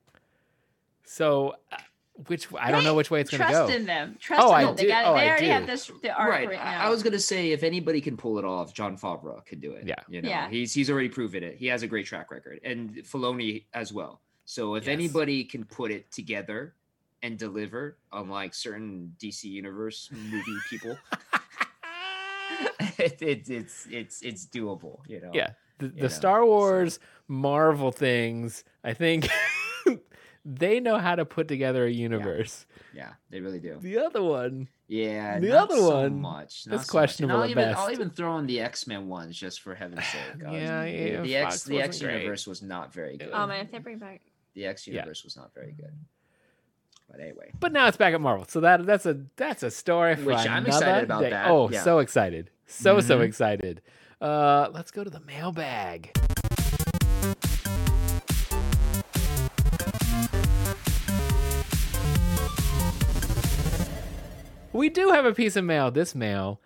[1.05, 1.77] So, uh,
[2.27, 3.67] which I don't know which way it's going to go.
[3.67, 4.17] Trust in them.
[4.21, 4.77] Trust Oh, in I them.
[4.77, 5.53] They, do- got, oh, they I already do.
[5.53, 6.59] have this the arc right, right.
[6.61, 6.87] I- now.
[6.87, 9.87] I was gonna say if anybody can pull it off, Jon Favreau could do it.
[9.87, 9.95] Yeah.
[10.09, 10.49] you know, Yeah.
[10.51, 11.57] he's he's already proven it.
[11.57, 14.21] He has a great track record, and Filoni as well.
[14.45, 14.93] So if Yes.
[14.93, 16.75] anybody can put it together
[17.23, 20.97] and deliver, unlike certain DC Universe movie people,
[22.99, 24.99] it, it, it's it's it's doable.
[25.07, 25.31] You know.
[25.33, 26.99] yeah, the, the know, Star so- Wars
[27.29, 29.29] Marvel things, I think
[30.45, 32.67] they know how to put together a universe.
[32.95, 33.79] Yeah, they really do.
[33.81, 36.65] The other one, Yeah, The not other so one, much.
[36.65, 36.89] that's not so much.
[36.89, 37.79] Questionable I'll even, best.
[37.79, 40.45] I'll even throw in the X Men ones just for heaven's sake.
[40.47, 43.31] Uh, Yeah, the- yeah, the X the X universe was not very good.
[43.33, 44.23] oh man, if they bring back
[44.55, 44.95] the X Yeah.
[44.95, 45.93] universe was not very good.
[47.11, 48.47] But anyway, but now it's back at Marvel.
[48.49, 51.31] So that that's a that's a story for Which I'm excited about day.
[51.31, 51.83] that, Oh, yeah.
[51.83, 53.25] so excited, so so Mhm.
[53.25, 53.83] excited.
[54.21, 56.13] Uh, let's go to the mailbag.
[64.81, 65.91] We do have a piece of mail.
[65.91, 66.59] This mail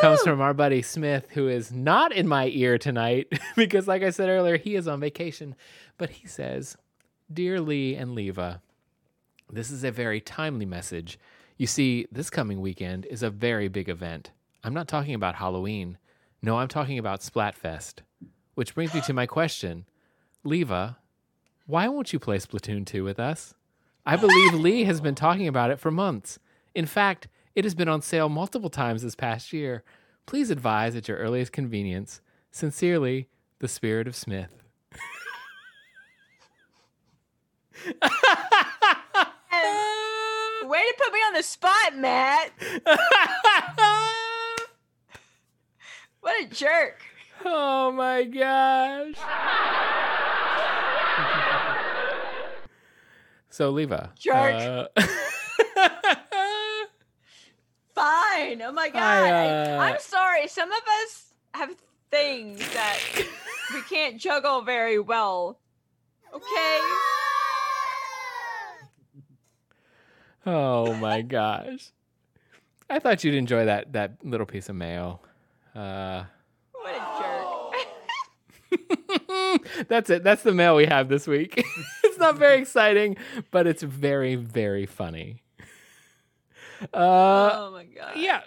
[0.00, 4.10] comes from our buddy Smith, who is not in my ear tonight because, like I
[4.10, 5.56] said earlier, he is on vacation.
[5.96, 6.76] But he says,
[7.32, 8.62] Dear Lee and Leva,
[9.50, 11.18] this is a very timely message.
[11.56, 14.30] You see, this coming weekend is a very big event.
[14.62, 15.98] I'm not talking about Halloween.
[16.40, 18.02] No, I'm talking about Splatfest.
[18.54, 19.84] Which brings me to my question
[20.44, 20.98] Leva,
[21.66, 23.54] why won't you play Splatoon 2 with us?
[24.06, 26.38] I believe Lee has been talking about it for months.
[26.72, 27.26] In fact,
[27.58, 29.82] it has been on sale multiple times this past year.
[30.26, 32.20] Please advise at your earliest convenience.
[32.52, 33.26] Sincerely,
[33.58, 34.50] the spirit of Smith.
[37.84, 37.92] Way
[40.84, 42.52] to put me on the spot, Matt.
[46.20, 47.00] What a jerk.
[47.44, 49.14] oh my gosh.
[53.48, 54.12] so, Leva.
[54.16, 54.90] Jerk.
[54.96, 55.06] uh,
[58.38, 58.62] Fine.
[58.62, 59.02] Oh my god.
[59.02, 60.46] I, uh, I, am sorry.
[60.48, 61.74] Some of us have
[62.10, 62.98] things that
[63.74, 65.58] we can't juggle very well.
[66.32, 66.80] Okay.
[70.46, 71.90] oh my gosh.
[72.90, 75.20] I thought you'd enjoy that that little piece of mail.
[75.74, 76.24] Uh,
[76.72, 77.38] What a jerk.
[79.88, 80.22] that's it.
[80.22, 81.54] That's the mail we have this week.
[82.04, 83.16] it's not very exciting,
[83.50, 85.42] but it's very, very funny.
[86.92, 88.12] Uh, oh my god.
[88.16, 88.42] yeah.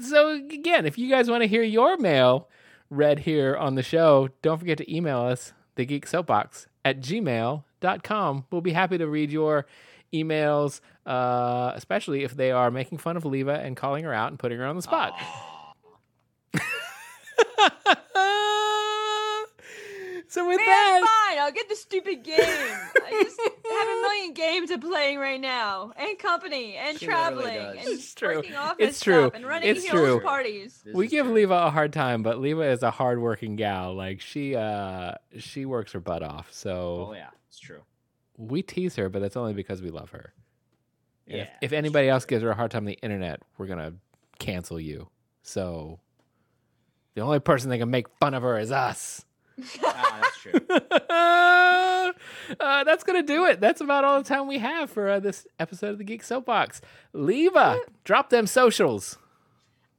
[0.00, 2.48] So again, if you guys want to hear your mail
[2.88, 8.44] read here on the show, don't forget to email us, thegeeksoapbox at gmail.com.
[8.50, 9.66] We'll be happy to read your
[10.12, 14.38] emails, uh, especially if they are making fun of Leva and calling her out and
[14.38, 15.12] putting her on the spot.
[20.30, 21.38] so with Man, that, fine.
[21.40, 22.36] I'll get the stupid game.
[22.38, 27.36] I just have a million games I'm playing right now, and company, and She literally
[27.42, 27.76] traveling, does.
[27.86, 28.36] and It's true.
[28.36, 29.22] working office It's true.
[29.22, 30.20] stuff, and running It's heels true.
[30.20, 30.80] parties.
[30.84, 31.34] This we is give true.
[31.34, 33.94] Leva a hard time, but Leva is a hardworking gal.
[33.94, 36.52] Like she, uh, she works her butt off.
[36.52, 37.80] So Oh yeah, it's true.
[38.38, 40.32] we tease her, but that's only because we love her.
[41.26, 41.42] And Yeah.
[41.60, 43.94] if, if anybody else gives her a hard time on the internet, we're gonna
[44.38, 45.08] cancel you.
[45.42, 46.00] So
[47.14, 49.24] the only person that can make fun of her is us.
[49.84, 50.52] Ah, that's true.
[52.60, 53.60] uh, that's gonna do it.
[53.60, 56.80] That's about all the time we have for uh, this episode of the Geek Soapbox.
[57.12, 59.18] Leva, drop them socials.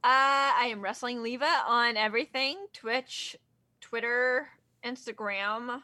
[0.04, 3.36] Uh, I am wrestling Leva on everything: Twitch,
[3.80, 4.48] Twitter,
[4.84, 5.82] Instagram,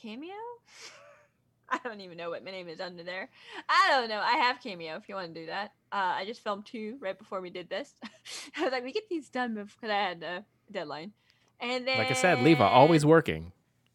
[0.00, 0.30] Cameo.
[1.72, 3.30] I don't even know what my name is under there.
[3.68, 4.20] I don't know.
[4.20, 5.72] I have Cameo if you want to do that.
[5.90, 7.94] Uh, I just filmed two right before we did this.
[8.56, 11.12] I was like, we get these done because I had a deadline.
[11.62, 13.52] And then, Like I said, Leva, always working.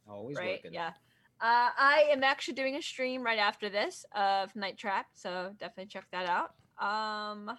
[0.09, 0.59] Always right?
[0.63, 0.73] working.
[0.73, 0.91] Yeah.
[1.39, 5.85] Uh, I am actually doing a stream right after this of Night Trap, so definitely
[5.87, 6.53] check that out.
[6.83, 7.51] Um,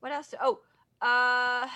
[0.00, 0.34] what else?
[0.42, 0.58] Oh,
[1.00, 1.66] uh,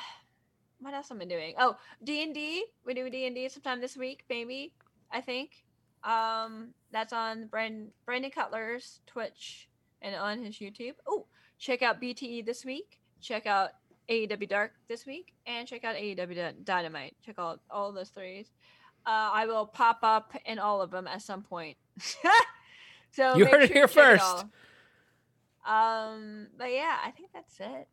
[0.81, 1.55] what else am I doing?
[1.59, 2.67] Oh, D and D.
[2.85, 4.73] We do D and D sometime this week, maybe.
[5.11, 5.65] I think.
[6.05, 9.69] Um, that's on Brandon Brandon Cutler's Twitch
[10.03, 10.95] and on his YouTube.
[11.07, 11.27] Oh,
[11.59, 13.01] check out BTE this week.
[13.21, 13.71] Check out
[14.09, 17.15] AEW Dark this week, and check out AEW Dynamite.
[17.25, 18.47] Check out all those threes.
[19.07, 21.77] Uh, I will pop up in all of them at some point.
[23.13, 24.25] so You heard it here first.
[24.25, 24.51] all.
[25.67, 27.89] Um, but yeah, I think that's it.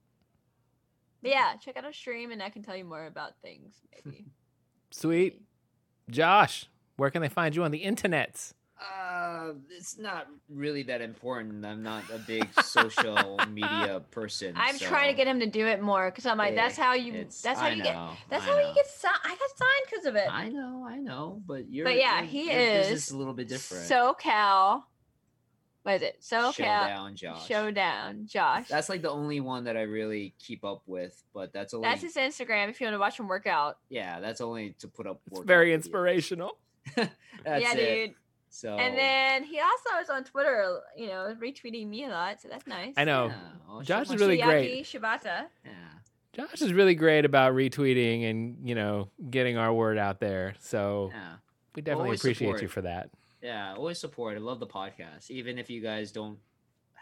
[1.21, 3.73] But yeah, check out our stream, and I can tell you more about things.
[4.05, 4.25] Maybe.
[4.91, 5.41] Sweet.
[6.09, 6.67] Josh,
[6.97, 8.53] where can they find you on the internets?
[8.81, 11.65] Uh, it's not really that important.
[11.65, 14.53] I'm not a big social media person.
[14.57, 17.13] I'm trying to get him to do it more because I'm like, that's how you.
[17.13, 17.95] it's- That's how I you get.
[18.29, 18.67] That's I how know.
[18.67, 19.15] you get signed.
[19.23, 20.27] I got signed because of it.
[20.29, 21.85] I know, I know, but you're.
[21.85, 23.85] But yeah, your- he your business is a little bit different.
[23.89, 24.83] SoCal.
[25.83, 26.21] What is it?
[26.21, 27.45] SoCal Showdown, Josh.
[27.47, 28.67] Showdown, Josh.
[28.69, 32.01] That's like the only one that I really keep up with, but that's only That's
[32.01, 33.77] his Instagram if you want to watch him work out.
[33.89, 35.19] yeah, that's only to put up.
[35.29, 35.75] It's very videos.
[35.75, 36.57] inspirational.
[36.95, 37.11] that's
[37.45, 38.15] yeah, it.
[38.53, 38.59] Dude.
[38.59, 42.47] So And then he also is on Twitter, you know, retweeting me a lot, so
[42.49, 42.93] that's nice.
[42.97, 43.27] I know.
[43.27, 43.35] yeah,
[43.69, 44.85] oh, Josh shit, is really my- great.
[44.85, 45.45] Hideaki Shibata.
[45.65, 45.71] Yeah.
[46.33, 50.53] Josh is really great about retweeting and, you know, getting our word out there.
[50.59, 51.33] So Yeah.
[51.75, 52.61] we definitely Always appreciate support.
[52.61, 53.09] you for that.
[53.41, 54.35] Yeah, always support.
[54.35, 56.39] I love the podcast, even if you guys don't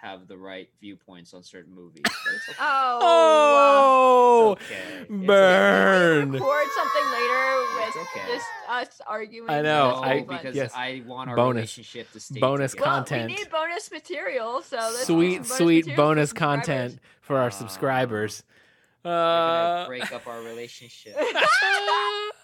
[0.01, 2.01] have the right viewpoints on certain movies.
[2.05, 2.57] Okay.
[2.59, 4.81] Oh, It's okay.
[5.01, 6.31] It's burn.
[6.31, 8.33] Record something later with okay.
[8.33, 9.49] just us arguing.
[9.49, 10.71] I know, I- because yes.
[10.75, 11.55] I want our Bonus.
[11.77, 12.89] relationship to stay Bonus together.
[12.89, 13.29] well, content.
[13.29, 17.49] we need bonus material, so let's sweet, some sweet bonus content for our Ah.
[17.49, 18.43] subscribers.
[19.05, 21.15] Uh, break up our relationship.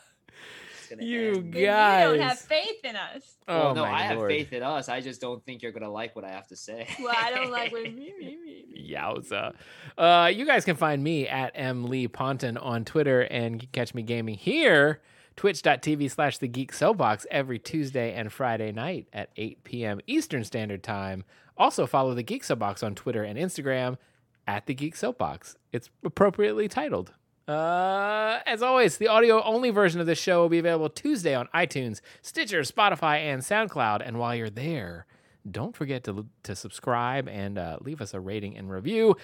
[0.89, 1.53] It's gonna you end.
[1.53, 3.38] Then You don't have faith in us.
[3.47, 4.89] oh well, no, my I have faith in us.
[4.89, 6.88] I just don't think you're gonna like what I have to say.
[6.99, 8.91] Well, I don't like when me, me, me, me.
[8.93, 9.53] Yowza.
[9.97, 11.85] Uh, you guys can find me at M.
[11.85, 15.01] Lee Ponton on Twitter and you can catch me gaming here,
[15.35, 19.99] twitch.tv slash the geek soapbox every Tuesday and Friday night at 8 p.m.
[20.07, 21.23] Eastern Standard Time.
[21.57, 23.97] Also follow the Geek Soapbox on Twitter and Instagram
[24.45, 25.55] at the Geek Soapbox.
[25.72, 27.14] It's appropriately titled.
[27.47, 31.47] Uh, as always, the audio only version of this show will be available Tuesday on
[31.55, 34.05] iTunes, Stitcher, Spotify, and SoundCloud.
[34.05, 35.05] And while you're there,
[35.49, 39.15] don't forget to, to subscribe and uh, leave us a rating and review.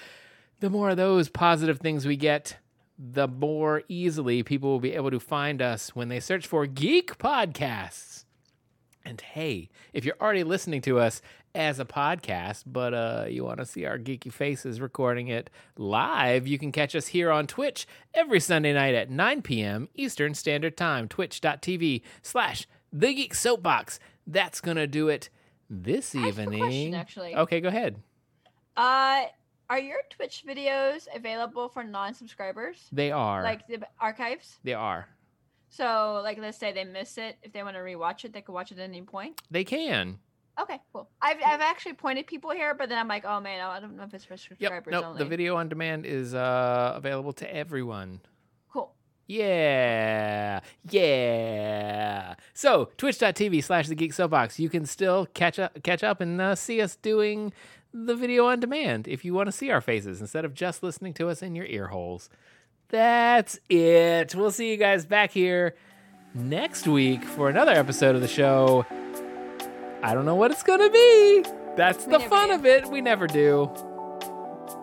[0.61, 2.57] The more of those positive things we get,
[2.97, 7.17] the more easily people will be able to find us when they search for Geek
[7.17, 8.23] Podcasts.
[9.03, 11.21] And hey, if you're already listening to us
[11.55, 16.47] as a podcast, but uh, you want to see our geeky faces recording it live,
[16.47, 19.89] you can catch us here on Twitch every Sunday night at 9 p.m.
[19.93, 23.99] Eastern Standard Time, twitch.tv slash The Geek Soapbox.
[24.25, 25.29] That's going to do it
[25.69, 26.59] this I have a evening.
[26.59, 27.35] question, actually.
[27.35, 28.01] Okay, go ahead.
[28.75, 29.23] Uh,
[29.69, 32.87] are your Twitch videos available for non-subscribers?
[32.91, 33.43] They are.
[33.43, 34.59] Like the archives?
[34.63, 35.07] they are.
[35.69, 37.37] So, like, let's say they miss it.
[37.41, 39.41] If they want to rewatch it, they can watch it at any point.
[39.49, 40.19] They can.
[40.61, 41.09] Okay, cool.
[41.21, 44.03] I've, I've actually pointed people here, but then I'm like, oh man, I don't know
[44.03, 44.39] if it's for Yep.
[44.49, 45.05] subscribers Nope.
[45.05, 45.19] only.
[45.19, 48.19] The video on demand is uh, available to everyone.
[48.71, 48.93] Cool.
[49.27, 50.59] Yeah.
[50.91, 52.35] Yeah.
[52.53, 54.59] So, twitch.tv slash the geek soapbox.
[54.59, 57.51] You can still catch up, catch up and uh, see us doing
[57.93, 61.13] the video on demand if you want to see our faces instead of just listening
[61.15, 62.29] to us in your ear holes.
[62.89, 64.35] That's it.
[64.35, 65.75] We'll see you guys back here
[66.35, 68.85] next week for another episode of the show.
[70.03, 71.45] I don't know what it's going to be.
[71.75, 72.55] That's We the fun do.
[72.55, 72.85] of it.
[72.87, 73.71] We never do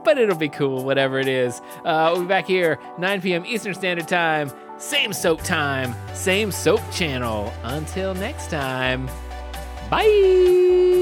[0.04, 1.60] but it'll be cool, whatever it is.
[1.84, 3.44] Uh, we'll be back here, 9 p.m.
[3.46, 4.50] Eastern Standard Time.
[4.78, 7.52] Same soap time, same soap channel.
[7.64, 9.08] Until next time.
[9.90, 10.99] Bye.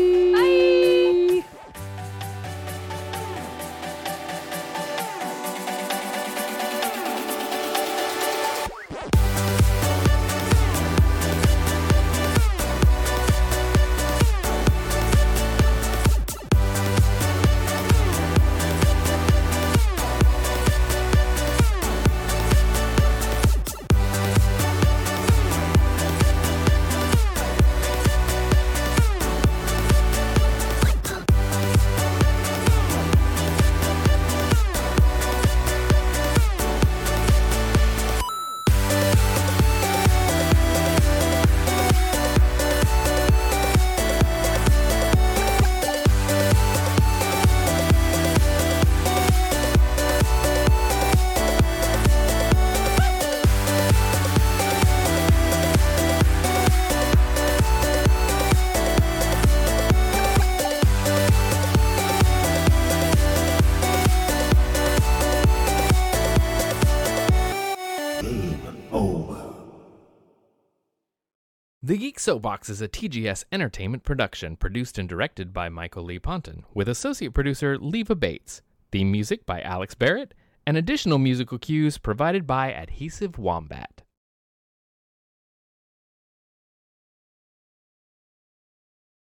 [72.28, 77.32] Soapbox is a TGS Entertainment production produced and directed by Michael Lee Ponton, with associate
[77.32, 78.60] producer Leva Bates.
[78.92, 80.34] Theme music by Alex Barrett,
[80.66, 84.02] and additional musical cues provided by Adhesive Wombat.